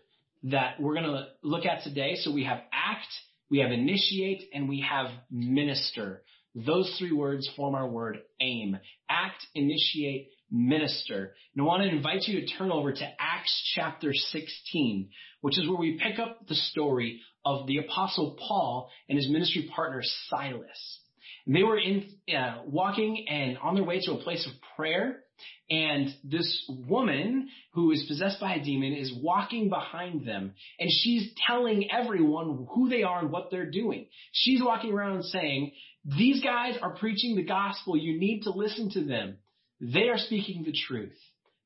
that 0.44 0.80
we're 0.80 0.94
going 0.94 1.06
to 1.06 1.28
look 1.44 1.66
at 1.66 1.84
today, 1.84 2.16
so 2.16 2.32
we 2.32 2.44
have 2.44 2.60
act, 2.72 3.08
we 3.50 3.60
have 3.60 3.72
initiate, 3.72 4.44
and 4.54 4.70
we 4.70 4.86
have 4.88 5.08
minister. 5.32 6.22
Those 6.54 6.94
three 6.98 7.12
words 7.12 7.50
form 7.56 7.76
our 7.76 7.88
word 7.88 8.20
aim. 8.40 8.78
Act, 9.10 9.46
initiate, 9.56 10.30
minister. 10.52 11.34
And 11.54 11.64
I 11.64 11.66
want 11.66 11.84
to 11.84 11.90
invite 11.90 12.24
you 12.24 12.40
to 12.40 12.48
turn 12.58 12.72
over 12.72 12.94
to 12.94 13.08
Acts 13.20 13.72
chapter 13.76 14.14
16, 14.14 15.10
which 15.42 15.60
is 15.60 15.68
where 15.68 15.78
we 15.78 16.00
pick 16.02 16.20
up 16.20 16.48
the 16.48 16.56
story 16.56 17.22
of 17.44 17.68
the 17.68 17.78
apostle 17.78 18.38
Paul 18.48 18.90
and 19.10 19.18
his 19.18 19.30
ministry 19.30 19.70
partner 19.76 20.02
Silas. 20.30 21.00
They 21.48 21.64
were 21.64 21.78
in 21.78 22.10
uh, 22.36 22.62
walking 22.66 23.26
and 23.30 23.58
on 23.60 23.76
their 23.76 23.84
way 23.84 24.00
to 24.02 24.14
a 24.14 24.24
place 24.24 24.48
of 24.48 24.54
prayer, 24.76 25.25
and 25.70 26.14
this 26.24 26.70
woman 26.88 27.50
who 27.74 27.92
is 27.92 28.06
possessed 28.08 28.40
by 28.40 28.56
a 28.56 28.64
demon 28.64 28.94
is 28.94 29.14
walking 29.14 29.70
behind 29.70 30.26
them, 30.26 30.54
and 30.80 30.90
she's 30.92 31.32
telling 31.48 31.90
everyone 31.92 32.68
who 32.74 32.90
they 32.90 33.04
are 33.04 33.20
and 33.20 33.32
what 33.32 33.50
they're 33.52 33.72
doing. 33.72 34.08
She's 34.32 34.62
walking 34.62 34.94
around 34.94 35.24
saying, 35.24 35.72
"These 36.06 36.44
guys 36.44 36.78
are 36.82 36.96
preaching 36.96 37.36
the 37.36 37.44
gospel. 37.44 37.98
You 37.98 38.20
need 38.20 38.44
to 38.44 38.52
listen 38.52 38.92
to 38.92 39.04
them. 39.04 39.38
They 39.80 40.10
are 40.10 40.18
speaking 40.18 40.64
the 40.64 40.72
truth." 40.88 41.18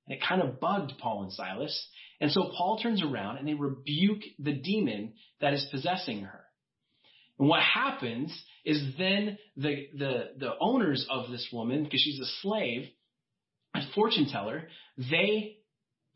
And 0.08 0.18
it 0.18 0.24
kind 0.28 0.42
of 0.42 0.60
bugged 0.60 0.94
Paul 0.98 1.24
and 1.24 1.34
Silas. 1.34 1.88
And 2.22 2.32
so 2.32 2.52
Paul 2.58 2.80
turns 2.82 3.04
around 3.04 3.38
and 3.38 3.48
they 3.48 3.54
rebuke 3.54 4.24
the 4.40 4.54
demon 4.54 5.14
that 5.40 5.54
is 5.54 5.66
possessing 5.72 6.24
her. 6.24 6.46
And 7.38 7.48
what 7.48 7.62
happens 7.62 8.38
is 8.66 8.82
then 8.98 9.38
the, 9.56 9.88
the, 9.98 10.32
the 10.38 10.52
owners 10.60 11.06
of 11.10 11.30
this 11.32 11.48
woman, 11.54 11.84
because 11.84 12.02
she's 12.02 12.20
a 12.20 12.26
slave, 12.42 12.90
a 13.80 13.94
fortune 13.94 14.28
teller, 14.32 14.68
they 14.98 15.58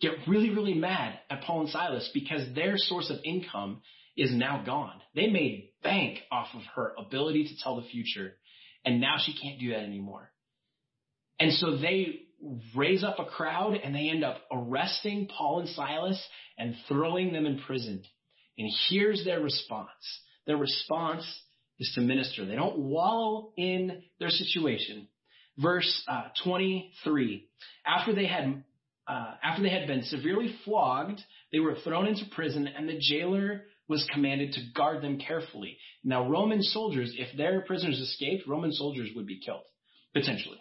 get 0.02 0.12
really, 0.28 0.50
really 0.50 0.74
mad 0.74 1.20
at 1.30 1.42
Paul 1.44 1.62
and 1.62 1.70
Silas 1.70 2.10
because 2.14 2.54
their 2.56 2.74
source 2.76 3.10
of 3.10 3.18
income 3.24 3.82
is 4.16 4.32
now 4.34 4.64
gone. 4.66 5.00
They 5.16 5.28
made 5.28 5.72
bank 5.84 6.20
off 6.32 6.48
of 6.54 6.62
her 6.76 6.94
ability 6.98 7.46
to 7.46 7.64
tell 7.64 7.78
the 7.78 7.88
future, 7.88 8.34
and 8.86 9.02
now 9.02 9.16
she 9.20 9.34
can't 9.34 9.60
do 9.60 9.70
that 9.70 9.80
anymore. 9.80 10.32
And 11.40 11.52
so 11.54 11.78
they 11.78 12.22
raise 12.76 13.04
up 13.04 13.20
a 13.20 13.26
crowd 13.26 13.76
and 13.84 13.96
they 13.96 14.10
end 14.10 14.24
up 14.24 14.38
arresting 14.52 15.28
Paul 15.36 15.62
and 15.62 15.70
Silas 15.70 16.22
and 16.58 16.76
throwing 16.88 17.34
them 17.34 17.46
in 17.46 17.60
prison. 17.60 18.04
And 18.58 18.72
here's 18.90 19.24
their 19.26 19.40
response. 19.40 19.90
Their 20.46 20.58
response 20.58 21.26
is 21.80 21.92
to 21.96 22.02
minister. 22.02 22.46
They 22.46 22.56
don't 22.56 22.78
wallow 22.78 23.52
in 23.58 24.04
their 24.20 24.30
situation. 24.30 25.08
Verse 25.58 26.04
uh, 26.08 26.24
23. 26.44 27.48
After 27.86 28.14
they 28.14 28.26
had 28.26 28.64
uh, 29.08 29.34
after 29.44 29.62
they 29.62 29.70
had 29.70 29.88
been 29.88 30.04
severely 30.04 30.56
flogged, 30.64 31.22
they 31.52 31.60
were 31.60 31.76
thrown 31.84 32.08
into 32.08 32.24
prison, 32.32 32.68
and 32.68 32.88
the 32.88 32.98
jailer 33.00 33.64
was 33.90 34.08
commanded 34.14 34.54
to 34.54 34.62
guard 34.74 35.04
them 35.04 35.20
carefully. 35.20 35.78
Now, 36.04 36.28
Roman 36.30 36.62
soldiers, 36.62 37.14
if 37.18 37.36
their 37.38 37.62
prisoners 37.62 38.00
escaped, 38.00 38.48
Roman 38.48 38.72
soldiers 38.72 39.10
would 39.16 39.28
be 39.28 39.42
killed, 39.42 39.64
potentially. 40.14 40.58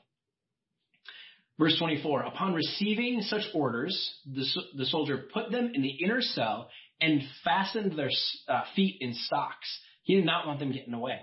Verse 1.59 1.79
24, 1.79 2.23
upon 2.23 2.55
receiving 2.55 3.21
such 3.23 3.43
orders, 3.55 4.13
the, 4.27 4.45
the 4.77 4.87
soldier 4.87 5.27
put 5.33 5.53
them 5.53 5.71
in 5.73 5.83
the 5.83 6.05
inner 6.05 6.21
cell 6.21 6.69
and 7.01 7.23
fastened 7.45 7.97
their 7.97 8.11
uh, 8.49 8.63
feet 8.75 8.99
in 9.01 9.15
stocks. 9.15 9.69
He 10.03 10.17
did 10.17 10.25
not 10.25 10.47
want 10.47 10.59
them 10.59 10.73
getting 10.73 10.95
away. 10.95 11.21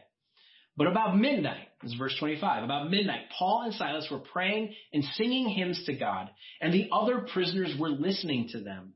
But 0.79 0.87
about 0.87 1.17
midnight, 1.17 1.67
this 1.81 1.91
is 1.91 1.97
verse 1.97 2.15
25, 2.17 2.63
about 2.63 2.89
midnight, 2.89 3.23
Paul 3.37 3.63
and 3.65 3.73
Silas 3.73 4.07
were 4.09 4.19
praying 4.19 4.73
and 4.93 5.03
singing 5.15 5.49
hymns 5.49 5.83
to 5.87 5.93
God, 5.93 6.29
and 6.61 6.73
the 6.73 6.87
other 6.89 7.27
prisoners 7.33 7.75
were 7.77 7.89
listening 7.89 8.47
to 8.53 8.61
them. 8.61 8.93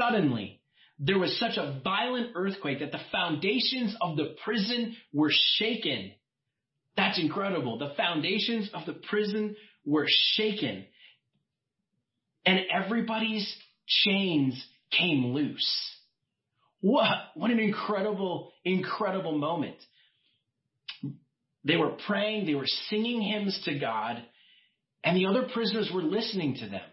Suddenly, 0.00 0.58
there 0.98 1.18
was 1.18 1.38
such 1.38 1.58
a 1.58 1.80
violent 1.84 2.30
earthquake 2.34 2.78
that 2.80 2.92
the 2.92 3.00
foundations 3.12 3.94
of 4.00 4.16
the 4.16 4.36
prison 4.42 4.96
were 5.12 5.30
shaken. 5.58 6.12
That's 6.96 7.20
incredible. 7.20 7.76
The 7.78 7.92
foundations 7.94 8.70
of 8.72 8.86
the 8.86 8.94
prison 8.94 9.54
were 9.84 10.06
shaken 10.08 10.86
and 12.46 12.60
everybody's 12.72 13.54
chains 13.86 14.64
came 14.96 15.34
loose. 15.34 15.70
What, 16.80 17.10
what 17.34 17.50
an 17.50 17.58
incredible, 17.60 18.52
incredible 18.64 19.36
moment. 19.36 19.76
They 21.66 21.76
were 21.76 21.96
praying, 22.06 22.46
they 22.46 22.54
were 22.54 22.66
singing 22.88 23.20
hymns 23.20 23.60
to 23.64 23.78
God, 23.78 24.22
and 25.02 25.16
the 25.16 25.26
other 25.26 25.48
prisoners 25.52 25.90
were 25.92 26.02
listening 26.02 26.54
to 26.56 26.68
them. 26.68 26.88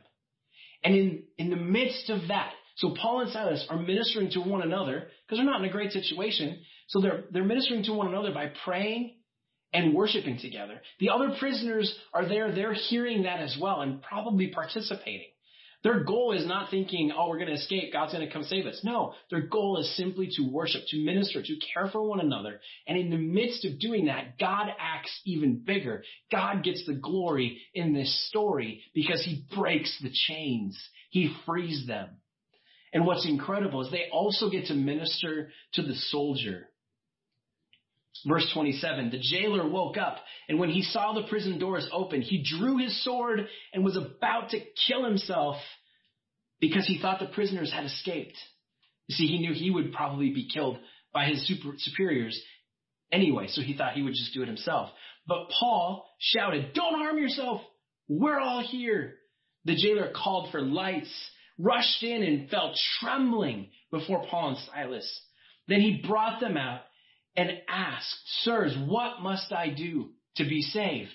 And 0.83 0.95
in, 0.95 1.23
in 1.37 1.49
the 1.49 1.55
midst 1.55 2.09
of 2.09 2.27
that, 2.29 2.53
so 2.75 2.95
Paul 2.99 3.21
and 3.21 3.31
Silas 3.31 3.65
are 3.69 3.77
ministering 3.77 4.31
to 4.31 4.39
one 4.39 4.63
another 4.63 5.07
because 5.25 5.37
they're 5.37 5.45
not 5.45 5.61
in 5.61 5.69
a 5.69 5.71
great 5.71 5.91
situation. 5.91 6.59
So 6.87 7.01
they're, 7.01 7.25
they're 7.31 7.43
ministering 7.43 7.83
to 7.83 7.93
one 7.93 8.07
another 8.07 8.33
by 8.33 8.51
praying 8.65 9.15
and 9.73 9.93
worshiping 9.93 10.39
together. 10.39 10.81
The 10.99 11.09
other 11.09 11.35
prisoners 11.39 11.93
are 12.13 12.27
there, 12.27 12.53
they're 12.53 12.73
hearing 12.73 13.23
that 13.23 13.39
as 13.39 13.55
well 13.61 13.81
and 13.81 14.01
probably 14.01 14.47
participating. 14.47 15.32
Their 15.83 16.03
goal 16.05 16.31
is 16.31 16.47
not 16.47 16.71
thinking, 16.71 17.11
oh, 17.15 17.27
we're 17.27 17.39
going 17.39 17.49
to 17.49 17.55
escape, 17.55 17.91
God's 17.91 18.13
going 18.13 18.25
to 18.25 18.31
come 18.31 18.43
save 18.43 18.65
us. 18.65 18.79
No, 18.85 19.13
their 19.29 19.41
goal 19.41 19.77
is 19.79 19.97
simply 19.97 20.29
to 20.37 20.49
worship, 20.49 20.83
to 20.87 21.03
minister, 21.03 21.41
to 21.41 21.55
care 21.73 21.89
for 21.89 22.01
one 22.01 22.21
another. 22.21 22.61
And 22.87 22.97
in 22.97 23.09
the 23.09 23.17
midst 23.17 23.65
of 23.65 23.79
doing 23.79 24.05
that, 24.05 24.39
God 24.39 24.67
acts 24.79 25.11
even 25.25 25.61
bigger. 25.65 26.03
God 26.31 26.63
gets 26.63 26.85
the 26.85 26.93
glory 26.93 27.61
in 27.73 27.93
this 27.93 28.27
story 28.29 28.81
because 28.95 29.23
he 29.25 29.45
breaks 29.53 29.97
the 30.01 30.11
chains. 30.27 30.81
He 31.09 31.35
frees 31.45 31.85
them. 31.85 32.09
And 32.93 33.05
what's 33.05 33.27
incredible 33.27 33.81
is 33.81 33.91
they 33.91 34.07
also 34.11 34.49
get 34.49 34.67
to 34.67 34.75
minister 34.75 35.49
to 35.73 35.81
the 35.81 35.95
soldier. 35.95 36.69
Verse 38.25 38.49
27, 38.53 39.09
the 39.09 39.19
jailer 39.19 39.67
woke 39.67 39.97
up, 39.97 40.17
and 40.47 40.57
when 40.57 40.69
he 40.69 40.81
saw 40.81 41.13
the 41.13 41.27
prison 41.27 41.59
doors 41.59 41.87
open, 41.91 42.21
he 42.21 42.43
drew 42.43 42.77
his 42.77 43.03
sword 43.03 43.47
and 43.73 43.83
was 43.83 43.97
about 43.97 44.51
to 44.51 44.61
kill 44.87 45.03
himself 45.03 45.57
because 46.61 46.87
he 46.87 46.99
thought 47.01 47.19
the 47.19 47.25
prisoners 47.25 47.71
had 47.71 47.83
escaped. 47.83 48.37
You 49.07 49.15
see, 49.15 49.27
he 49.27 49.39
knew 49.39 49.53
he 49.53 49.71
would 49.71 49.91
probably 49.91 50.29
be 50.29 50.47
killed 50.47 50.79
by 51.13 51.25
his 51.25 51.45
super, 51.45 51.73
superiors 51.77 52.41
anyway, 53.11 53.47
so 53.47 53.61
he 53.61 53.75
thought 53.75 53.93
he 53.93 54.01
would 54.01 54.13
just 54.13 54.33
do 54.33 54.41
it 54.41 54.47
himself. 54.47 54.89
But 55.27 55.49
Paul 55.59 56.09
shouted, 56.19 56.73
Don't 56.73 56.95
harm 56.95 57.17
yourself! 57.17 57.61
We're 58.07 58.39
all 58.39 58.61
here! 58.61 59.15
The 59.65 59.75
jailer 59.75 60.11
called 60.15 60.51
for 60.51 60.61
lights, 60.61 61.11
rushed 61.57 62.03
in, 62.03 62.23
and 62.23 62.49
fell 62.49 62.73
trembling 62.99 63.69
before 63.91 64.25
Paul 64.29 64.49
and 64.49 64.57
Silas. 64.73 65.21
Then 65.67 65.81
he 65.81 66.03
brought 66.05 66.39
them 66.39 66.57
out 66.57 66.81
and 67.35 67.51
asked, 67.67 68.15
Sirs, 68.41 68.75
what 68.85 69.21
must 69.21 69.51
I 69.51 69.69
do 69.69 70.09
to 70.37 70.43
be 70.43 70.61
saved? 70.61 71.11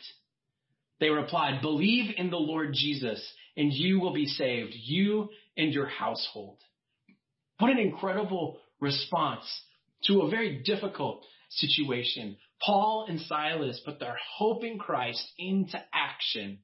They 1.01 1.11
replied, 1.11 1.63
Believe 1.63 2.15
in 2.17 2.31
the 2.31 2.37
Lord 2.37 2.75
Jesus, 2.75 3.25
and 3.57 3.73
you 3.73 4.01
will 4.01 4.13
be 4.13 4.27
saved, 4.27 4.73
you 4.75 5.29
and 5.57 5.73
your 5.73 5.87
household. 5.87 6.59
What 7.59 7.71
an 7.71 7.79
incredible 7.79 8.59
response 8.81 9.45
to 10.05 10.23
a 10.23 10.31
very 10.31 10.63
difficult 10.63 11.25
situation. 11.51 12.37
Paul 12.65 13.07
and 13.09 13.21
Silas 13.21 13.81
put 13.85 14.01
their 14.01 14.17
hope 14.37 14.65
in 14.65 14.79
Christ 14.79 15.25
into 15.39 15.81
action, 15.93 16.59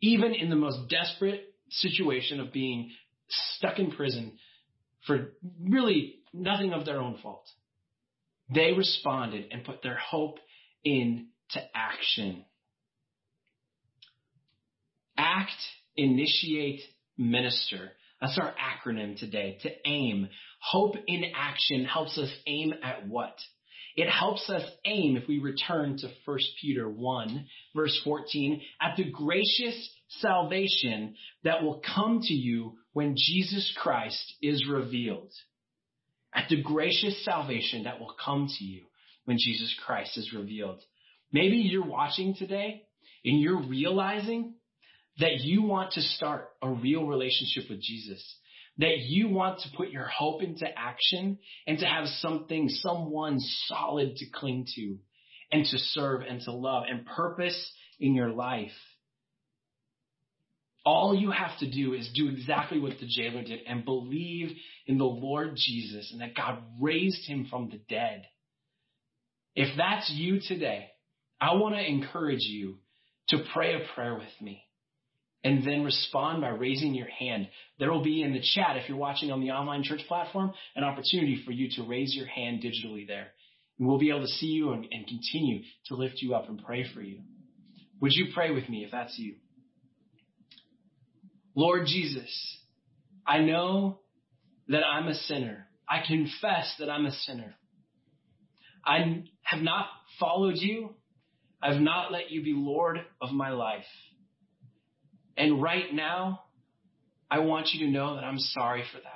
even 0.00 0.34
in 0.34 0.50
the 0.50 0.56
most 0.56 0.88
desperate 0.88 1.54
situation 1.70 2.40
of 2.40 2.52
being 2.52 2.90
stuck 3.28 3.78
in 3.78 3.90
prison 3.92 4.38
for 5.06 5.32
really 5.60 6.16
nothing 6.32 6.72
of 6.72 6.84
their 6.84 7.00
own 7.00 7.18
fault. 7.22 7.46
They 8.52 8.72
responded 8.72 9.46
and 9.50 9.64
put 9.64 9.82
their 9.82 9.96
hope 9.96 10.38
into 10.84 11.24
action. 11.74 12.44
Act, 15.16 15.52
initiate, 15.96 16.80
minister. 17.16 17.92
That's 18.20 18.38
our 18.38 18.54
acronym 18.54 19.18
today, 19.18 19.58
to 19.62 19.70
aim. 19.86 20.28
Hope 20.60 20.96
in 21.06 21.24
action 21.34 21.84
helps 21.84 22.18
us 22.18 22.30
aim 22.46 22.74
at 22.82 23.06
what? 23.08 23.36
It 23.96 24.10
helps 24.10 24.50
us 24.50 24.62
aim, 24.84 25.16
if 25.16 25.28
we 25.28 25.38
return 25.38 25.96
to 25.98 26.10
1 26.24 26.38
Peter 26.60 26.88
1, 26.88 27.46
verse 27.76 28.00
14, 28.02 28.60
at 28.80 28.96
the 28.96 29.04
gracious 29.04 29.88
salvation 30.08 31.14
that 31.44 31.62
will 31.62 31.80
come 31.94 32.20
to 32.20 32.34
you 32.34 32.74
when 32.92 33.14
Jesus 33.16 33.72
Christ 33.76 34.34
is 34.42 34.66
revealed. 34.68 35.32
At 36.34 36.48
the 36.48 36.62
gracious 36.62 37.24
salvation 37.24 37.84
that 37.84 38.00
will 38.00 38.14
come 38.22 38.48
to 38.58 38.64
you 38.64 38.82
when 39.24 39.38
Jesus 39.38 39.74
Christ 39.86 40.18
is 40.18 40.32
revealed. 40.34 40.80
Maybe 41.32 41.56
you're 41.56 41.86
watching 41.86 42.34
today 42.34 42.82
and 43.24 43.40
you're 43.40 43.62
realizing 43.62 44.54
that 45.18 45.40
you 45.40 45.62
want 45.62 45.92
to 45.92 46.00
start 46.00 46.48
a 46.60 46.68
real 46.68 47.06
relationship 47.06 47.70
with 47.70 47.80
Jesus 47.80 48.22
that 48.78 48.98
you 48.98 49.28
want 49.28 49.60
to 49.60 49.68
put 49.76 49.90
your 49.90 50.06
hope 50.06 50.42
into 50.42 50.66
action 50.76 51.38
and 51.66 51.78
to 51.78 51.86
have 51.86 52.06
something, 52.06 52.68
someone 52.68 53.38
solid 53.66 54.16
to 54.16 54.26
cling 54.30 54.66
to 54.74 54.96
and 55.52 55.64
to 55.64 55.78
serve 55.78 56.22
and 56.22 56.40
to 56.40 56.52
love 56.52 56.84
and 56.90 57.06
purpose 57.06 57.72
in 58.00 58.14
your 58.14 58.30
life. 58.30 58.72
All 60.84 61.14
you 61.14 61.30
have 61.30 61.58
to 61.60 61.70
do 61.70 61.94
is 61.94 62.10
do 62.14 62.28
exactly 62.28 62.78
what 62.78 62.98
the 63.00 63.06
jailer 63.06 63.42
did 63.42 63.60
and 63.66 63.84
believe 63.84 64.54
in 64.86 64.98
the 64.98 65.04
Lord 65.04 65.56
Jesus 65.56 66.10
and 66.12 66.20
that 66.20 66.34
God 66.34 66.58
raised 66.80 67.26
him 67.26 67.46
from 67.48 67.70
the 67.70 67.80
dead. 67.88 68.26
If 69.54 69.76
that's 69.78 70.10
you 70.10 70.40
today, 70.46 70.90
I 71.40 71.54
want 71.54 71.74
to 71.74 71.86
encourage 71.86 72.42
you 72.42 72.76
to 73.28 73.44
pray 73.54 73.74
a 73.74 73.94
prayer 73.94 74.14
with 74.14 74.42
me 74.42 74.62
and 75.42 75.66
then 75.66 75.84
respond 75.84 76.40
by 76.40 76.48
raising 76.48 76.94
your 76.94 77.08
hand. 77.08 77.48
There 77.78 77.92
will 77.92 78.02
be 78.02 78.22
in 78.22 78.32
the 78.32 78.42
chat, 78.54 78.76
if 78.76 78.88
you're 78.88 78.98
watching 78.98 79.30
on 79.30 79.40
the 79.40 79.50
online 79.50 79.84
church 79.84 80.00
platform, 80.08 80.52
an 80.74 80.84
opportunity 80.84 81.42
for 81.44 81.52
you 81.52 81.68
to 81.76 81.88
raise 81.88 82.14
your 82.14 82.26
hand 82.26 82.62
digitally 82.62 83.06
there. 83.06 83.28
And 83.78 83.86
we'll 83.86 83.98
be 83.98 84.10
able 84.10 84.22
to 84.22 84.28
see 84.28 84.46
you 84.46 84.72
and, 84.72 84.86
and 84.90 85.06
continue 85.06 85.62
to 85.86 85.96
lift 85.96 86.16
you 86.22 86.34
up 86.34 86.48
and 86.48 86.62
pray 86.64 86.86
for 86.94 87.02
you. 87.02 87.20
Would 88.00 88.12
you 88.12 88.32
pray 88.34 88.50
with 88.50 88.68
me 88.68 88.84
if 88.84 88.90
that's 88.90 89.18
you? 89.18 89.34
Lord 91.54 91.86
Jesus, 91.86 92.58
I 93.26 93.38
know 93.38 94.00
that 94.68 94.82
I'm 94.84 95.08
a 95.08 95.14
sinner. 95.14 95.66
I 95.88 95.98
confess 96.06 96.74
that 96.78 96.90
I'm 96.90 97.06
a 97.06 97.12
sinner. 97.12 97.54
I 98.84 99.24
have 99.42 99.62
not 99.62 99.86
followed 100.18 100.56
you. 100.56 100.94
I've 101.62 101.80
not 101.80 102.12
let 102.12 102.30
you 102.30 102.42
be 102.42 102.52
Lord 102.54 102.98
of 103.20 103.30
my 103.30 103.50
life. 103.50 103.84
And 105.36 105.62
right 105.62 105.92
now, 105.92 106.42
I 107.30 107.40
want 107.40 107.68
you 107.72 107.86
to 107.86 107.92
know 107.92 108.16
that 108.16 108.24
I'm 108.24 108.38
sorry 108.38 108.84
for 108.92 108.98
that. 108.98 109.10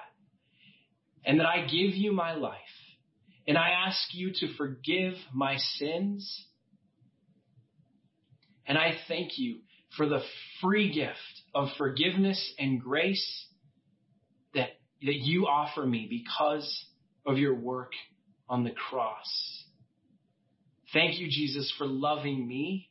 And 1.24 1.40
that 1.40 1.46
I 1.46 1.62
give 1.62 1.94
you 1.94 2.12
my 2.12 2.34
life. 2.34 2.54
And 3.46 3.58
I 3.58 3.70
ask 3.86 3.98
you 4.12 4.32
to 4.34 4.54
forgive 4.56 5.14
my 5.32 5.56
sins. 5.76 6.46
And 8.66 8.78
I 8.78 8.96
thank 9.08 9.38
you 9.38 9.58
for 9.96 10.08
the 10.08 10.20
free 10.60 10.92
gift 10.92 11.37
of 11.54 11.68
forgiveness 11.76 12.54
and 12.58 12.80
grace 12.80 13.46
that, 14.54 14.70
that 15.02 15.16
you 15.16 15.46
offer 15.46 15.84
me 15.84 16.06
because 16.08 16.86
of 17.26 17.38
your 17.38 17.54
work 17.54 17.92
on 18.48 18.64
the 18.64 18.70
cross. 18.70 19.64
Thank 20.92 21.18
you, 21.18 21.28
Jesus, 21.28 21.72
for 21.76 21.86
loving 21.86 22.46
me. 22.46 22.90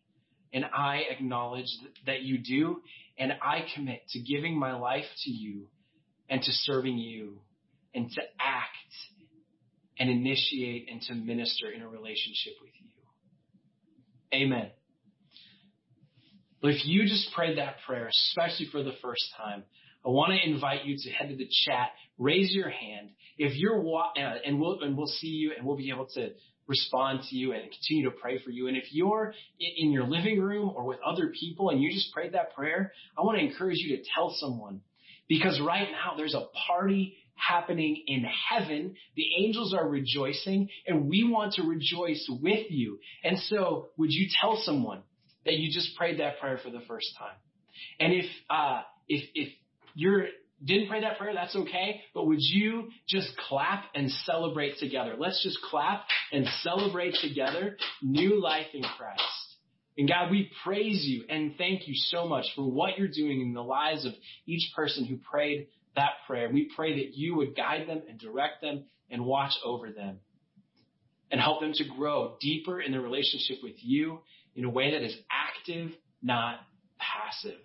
And 0.54 0.66
I 0.66 1.04
acknowledge 1.10 1.68
that 2.06 2.22
you 2.22 2.38
do. 2.38 2.82
And 3.18 3.34
I 3.42 3.66
commit 3.74 4.04
to 4.10 4.20
giving 4.20 4.58
my 4.58 4.76
life 4.76 5.06
to 5.24 5.32
you 5.32 5.68
and 6.30 6.42
to 6.42 6.52
serving 6.52 6.98
you 6.98 7.42
and 7.94 8.10
to 8.12 8.22
act 8.40 8.68
and 10.00 10.10
initiate 10.10 10.88
and 10.92 11.02
to 11.02 11.16
minister 11.16 11.72
in 11.72 11.82
a 11.82 11.88
relationship 11.88 12.54
with 12.62 12.72
you. 12.80 12.88
Amen. 14.38 14.70
If 16.68 16.86
you 16.86 17.04
just 17.04 17.34
prayed 17.34 17.58
that 17.58 17.78
prayer, 17.86 18.10
especially 18.10 18.68
for 18.72 18.84
the 18.84 18.94
first 19.02 19.24
time, 19.38 19.64
I 20.06 20.10
want 20.10 20.32
to 20.32 20.50
invite 20.50 20.86
you 20.86 20.96
to 20.98 21.10
head 21.12 21.30
to 21.30 21.36
the 21.36 21.50
chat, 21.66 21.90
raise 22.18 22.54
your 22.54 22.70
hand. 22.70 23.10
If 23.38 23.56
you're 23.56 23.82
wa- 23.82 24.12
uh, 24.16 24.36
and 24.46 24.60
we'll 24.60 24.82
and 24.82 24.98
we'll 24.98 25.08
see 25.08 25.28
you 25.28 25.52
and 25.56 25.66
we'll 25.66 25.78
be 25.78 25.90
able 25.90 26.08
to 26.16 26.30
respond 26.68 27.22
to 27.30 27.36
you 27.36 27.54
and 27.54 27.64
continue 27.64 28.10
to 28.10 28.16
pray 28.16 28.40
for 28.44 28.52
you. 28.52 28.68
And 28.68 28.78
if 28.78 28.86
you're 28.92 29.34
in 29.60 29.92
your 29.92 30.06
living 30.06 30.40
room 30.40 30.72
or 30.76 30.86
with 30.86 31.00
other 31.06 31.32
people 31.40 31.70
and 31.70 31.82
you 31.82 31.92
just 31.92 32.14
prayed 32.14 32.34
that 32.34 32.54
prayer, 32.56 32.92
I 33.18 33.22
want 33.22 33.38
to 33.38 33.46
encourage 33.46 33.78
you 33.78 33.96
to 33.98 34.04
tell 34.14 34.36
someone 34.38 34.82
because 35.30 35.62
right 35.62 35.88
now 35.92 36.16
there's 36.18 36.36
a 36.36 36.48
party 36.68 37.18
happening 37.36 38.04
in 38.08 38.26
heaven. 38.50 38.96
The 39.16 39.26
angels 39.40 39.74
are 39.74 39.88
rejoicing 39.88 40.70
and 40.86 41.10
we 41.10 41.24
want 41.24 41.54
to 41.54 41.64
rejoice 41.64 42.28
with 42.42 42.66
you. 42.70 43.00
And 43.24 43.38
so 43.40 43.90
would 43.98 44.12
you 44.12 44.28
tell 44.42 44.62
someone 44.64 45.04
that 45.48 45.56
you 45.56 45.72
just 45.72 45.98
prayed 45.98 46.20
that 46.20 46.40
prayer 46.40 46.60
for 46.64 46.70
the 46.70 46.82
first 46.88 47.08
time? 47.18 47.36
And 48.00 48.14
if, 48.14 48.26
uh, 48.50 48.82
if, 49.08 49.24
if 49.34 49.54
you're 49.96 50.28
didn't 50.64 50.88
pray 50.90 51.02
that 51.02 51.18
prayer, 51.18 51.34
that's 51.34 51.56
okay. 51.56 52.02
But 52.14 52.26
would 52.28 52.42
you 52.42 52.90
just 53.08 53.36
clap 53.48 53.86
and 53.94 54.10
celebrate 54.26 54.78
together? 54.80 55.16
Let's 55.18 55.44
just 55.44 55.60
clap 55.70 56.04
and 56.32 56.48
celebrate 56.62 57.16
together 57.22 57.78
new 58.02 58.42
life 58.42 58.68
in 58.74 58.82
Christ. 58.82 59.22
And 59.98 60.08
God, 60.08 60.32
we 60.32 60.52
praise 60.64 61.06
you 61.06 61.26
and 61.30 61.56
thank 61.58 61.88
you 61.88 61.94
so 61.96 62.28
much 62.28 62.46
for 62.56 62.64
what 62.64 62.98
you're 62.98 63.08
doing 63.08 63.42
in 63.42 63.54
the 63.54 63.64
lives 63.64 64.06
of 64.06 64.14
each 64.46 64.72
person 64.76 65.06
who 65.06 65.18
prayed 65.18 65.68
that 65.96 66.12
prayer. 66.28 66.50
We 66.52 66.72
pray 66.76 67.04
that 67.04 67.16
you 67.16 67.36
would 67.36 67.56
guide 67.56 67.88
them 67.88 68.04
and 68.08 68.20
direct 68.20 68.62
them 68.62 68.86
and 69.10 69.26
watch 69.26 69.54
over 69.64 69.92
them 69.92 70.20
and 71.32 71.42
help 71.42 71.62
them 71.62 71.74
to 71.74 71.84
grow 71.98 72.36
deeper 72.40 72.80
in 72.80 72.92
their 72.92 73.02
relationship 73.02 73.58
with 73.64 73.76
you 73.78 74.22
in 74.58 74.66
a 74.66 74.70
way 74.70 74.92
that 74.92 75.04
is 75.04 75.16
active, 75.32 75.92
not 76.22 76.60
passive. 77.00 77.60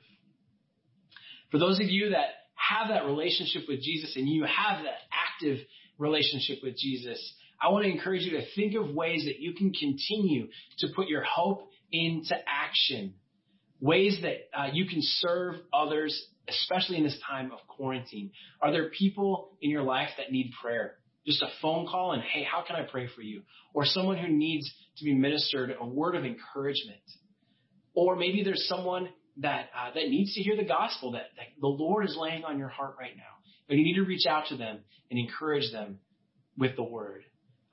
For 1.50 1.58
those 1.58 1.80
of 1.80 1.86
you 1.86 2.10
that 2.10 2.26
have 2.54 2.88
that 2.88 3.06
relationship 3.06 3.62
with 3.68 3.80
Jesus 3.80 4.14
and 4.14 4.28
you 4.28 4.44
have 4.44 4.84
that 4.84 4.98
active 5.10 5.58
relationship 5.98 6.58
with 6.62 6.76
Jesus, 6.76 7.34
I 7.60 7.70
want 7.70 7.84
to 7.84 7.90
encourage 7.90 8.22
you 8.22 8.32
to 8.32 8.44
think 8.54 8.74
of 8.74 8.94
ways 8.94 9.24
that 9.24 9.40
you 9.40 9.54
can 9.54 9.72
continue 9.72 10.48
to 10.78 10.88
put 10.94 11.08
your 11.08 11.22
hope 11.22 11.70
into 11.90 12.34
action. 12.46 13.14
Ways 13.80 14.18
that 14.22 14.48
uh, 14.56 14.68
you 14.72 14.86
can 14.86 15.00
serve 15.00 15.56
others, 15.72 16.26
especially 16.48 16.98
in 16.98 17.04
this 17.04 17.18
time 17.28 17.52
of 17.52 17.58
quarantine. 17.68 18.30
Are 18.60 18.70
there 18.70 18.90
people 18.90 19.56
in 19.60 19.70
your 19.70 19.82
life 19.82 20.10
that 20.18 20.30
need 20.30 20.52
prayer? 20.60 20.94
Just 21.26 21.42
a 21.42 21.48
phone 21.60 21.86
call 21.86 22.12
and, 22.12 22.22
hey, 22.22 22.44
how 22.44 22.64
can 22.66 22.76
I 22.76 22.82
pray 22.82 23.08
for 23.14 23.22
you? 23.22 23.42
Or 23.74 23.84
someone 23.84 24.18
who 24.18 24.28
needs 24.28 24.70
to 24.98 25.04
be 25.04 25.14
ministered 25.14 25.74
a 25.78 25.86
word 25.86 26.16
of 26.16 26.24
encouragement. 26.24 27.00
Or 27.94 28.16
maybe 28.16 28.42
there's 28.42 28.66
someone 28.66 29.08
that 29.38 29.70
uh, 29.76 29.94
that 29.94 30.08
needs 30.08 30.34
to 30.34 30.42
hear 30.42 30.56
the 30.56 30.64
gospel 30.64 31.12
that, 31.12 31.26
that 31.36 31.46
the 31.60 31.68
Lord 31.68 32.04
is 32.04 32.16
laying 32.18 32.44
on 32.44 32.58
your 32.58 32.68
heart 32.68 32.96
right 32.98 33.16
now. 33.16 33.22
But 33.68 33.76
you 33.76 33.84
need 33.84 33.94
to 33.94 34.04
reach 34.04 34.26
out 34.26 34.46
to 34.48 34.56
them 34.56 34.80
and 35.10 35.18
encourage 35.18 35.70
them 35.72 35.98
with 36.58 36.76
the 36.76 36.82
word. 36.82 37.24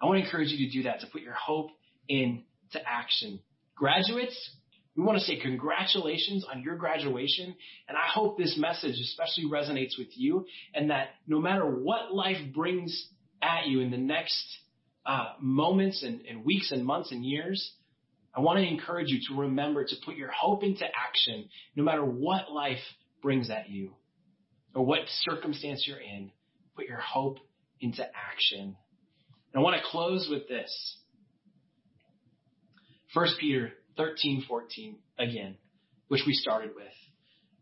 I 0.02 0.06
want 0.06 0.20
to 0.20 0.26
encourage 0.26 0.50
you 0.50 0.68
to 0.68 0.72
do 0.72 0.84
that, 0.84 1.02
to 1.02 1.08
put 1.08 1.22
your 1.22 1.34
hope 1.34 1.72
into 2.08 2.44
action. 2.86 3.40
Graduates, 3.76 4.38
we 4.96 5.04
want 5.04 5.18
to 5.18 5.24
say 5.24 5.40
congratulations 5.40 6.46
on 6.50 6.62
your 6.62 6.76
graduation. 6.76 7.56
And 7.88 7.98
I 7.98 8.08
hope 8.14 8.38
this 8.38 8.58
message 8.58 8.96
especially 9.02 9.46
resonates 9.46 9.98
with 9.98 10.10
you 10.16 10.46
and 10.74 10.90
that 10.90 11.10
no 11.28 11.40
matter 11.40 11.66
what 11.66 12.14
life 12.14 12.38
brings 12.54 13.08
at 13.42 13.68
you 13.68 13.82
in 13.82 13.92
the 13.92 13.98
next 13.98 14.46
uh, 15.06 15.34
moments 15.40 16.04
and, 16.04 16.22
and 16.26 16.46
weeks 16.46 16.72
and 16.72 16.86
months 16.86 17.12
and 17.12 17.26
years, 17.26 17.74
I 18.36 18.42
want 18.42 18.60
to 18.60 18.68
encourage 18.68 19.10
you 19.10 19.20
to 19.30 19.42
remember 19.42 19.84
to 19.84 19.96
put 20.06 20.16
your 20.16 20.30
hope 20.32 20.64
into 20.64 20.86
action 20.86 21.50
no 21.76 21.84
matter 21.84 22.04
what 22.04 22.52
life 22.52 22.78
brings 23.22 23.50
at 23.50 23.70
you 23.70 23.92
or 24.76 24.86
what 24.86 25.00
circumstance 25.22 25.86
you're 25.88 26.00
in. 26.00 26.32
Put 26.76 26.86
your 26.86 27.00
hope 27.00 27.38
into 27.82 28.04
action. 28.04 28.76
And 29.54 29.56
I 29.56 29.60
want 29.60 29.82
to 29.82 29.90
close 29.90 30.28
with 30.30 30.48
this. 30.48 30.98
1 33.14 33.28
Peter 33.40 33.72
13, 33.98 34.46
14, 34.48 34.98
again, 35.18 35.58
which 36.08 36.22
we 36.28 36.34
started 36.34 36.76
with, 36.76 36.86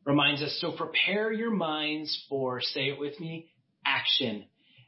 reminds 0.05 0.41
us, 0.41 0.57
so 0.59 0.73
prepare 0.73 1.31
your 1.31 1.51
minds 1.51 2.25
for, 2.29 2.59
say 2.61 2.89
it 2.89 2.99
with 2.99 3.17
me, 3.19 3.47
action 3.85 4.45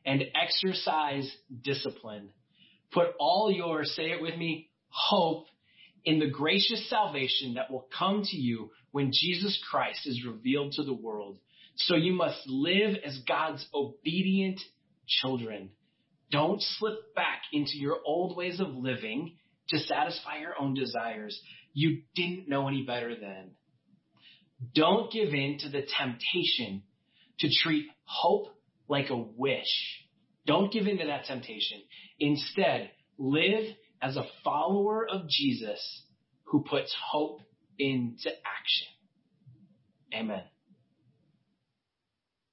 and 0.09 0.23
exercise 0.33 1.31
discipline. 1.63 2.31
Put 2.91 3.09
all 3.19 3.51
your, 3.51 3.83
say 3.83 4.05
it 4.05 4.23
with 4.23 4.35
me, 4.35 4.71
hope 4.87 5.45
in 6.03 6.17
the 6.17 6.31
gracious 6.31 6.89
salvation 6.89 7.53
that 7.53 7.69
will 7.69 7.87
come 7.95 8.23
to 8.23 8.35
you 8.35 8.71
when 8.89 9.11
Jesus 9.13 9.63
Christ 9.69 10.07
is 10.07 10.25
revealed 10.25 10.71
to 10.73 10.83
the 10.83 10.95
world. 10.95 11.37
So 11.75 11.95
you 11.95 12.13
must 12.13 12.39
live 12.47 12.95
as 13.05 13.19
God's 13.27 13.63
obedient 13.71 14.59
children. 15.07 15.69
Don't 16.31 16.59
slip 16.59 17.13
back 17.13 17.43
into 17.53 17.73
your 17.75 17.97
old 18.03 18.35
ways 18.35 18.59
of 18.59 18.69
living 18.69 19.35
to 19.69 19.77
satisfy 19.77 20.39
your 20.39 20.59
own 20.59 20.73
desires. 20.73 21.39
You 21.73 22.01
didn't 22.15 22.49
know 22.49 22.67
any 22.67 22.81
better 22.81 23.13
then. 23.13 23.51
Don't 24.73 25.11
give 25.11 25.35
in 25.35 25.59
to 25.59 25.69
the 25.69 25.83
temptation 25.99 26.81
to 27.41 27.49
treat 27.63 27.85
hope 28.05 28.47
like 28.89 29.09
a 29.09 29.17
wish. 29.17 30.03
Don't 30.45 30.73
give 30.73 30.87
in 30.87 30.97
to 30.97 31.05
that 31.05 31.25
temptation. 31.25 31.79
Instead, 32.19 32.91
live 33.17 33.65
as 34.01 34.17
a 34.17 34.25
follower 34.43 35.07
of 35.07 35.29
Jesus 35.29 36.03
who 36.45 36.63
puts 36.63 36.93
hope 37.11 37.41
into 37.77 38.29
action. 38.29 38.87
Amen. 40.13 40.43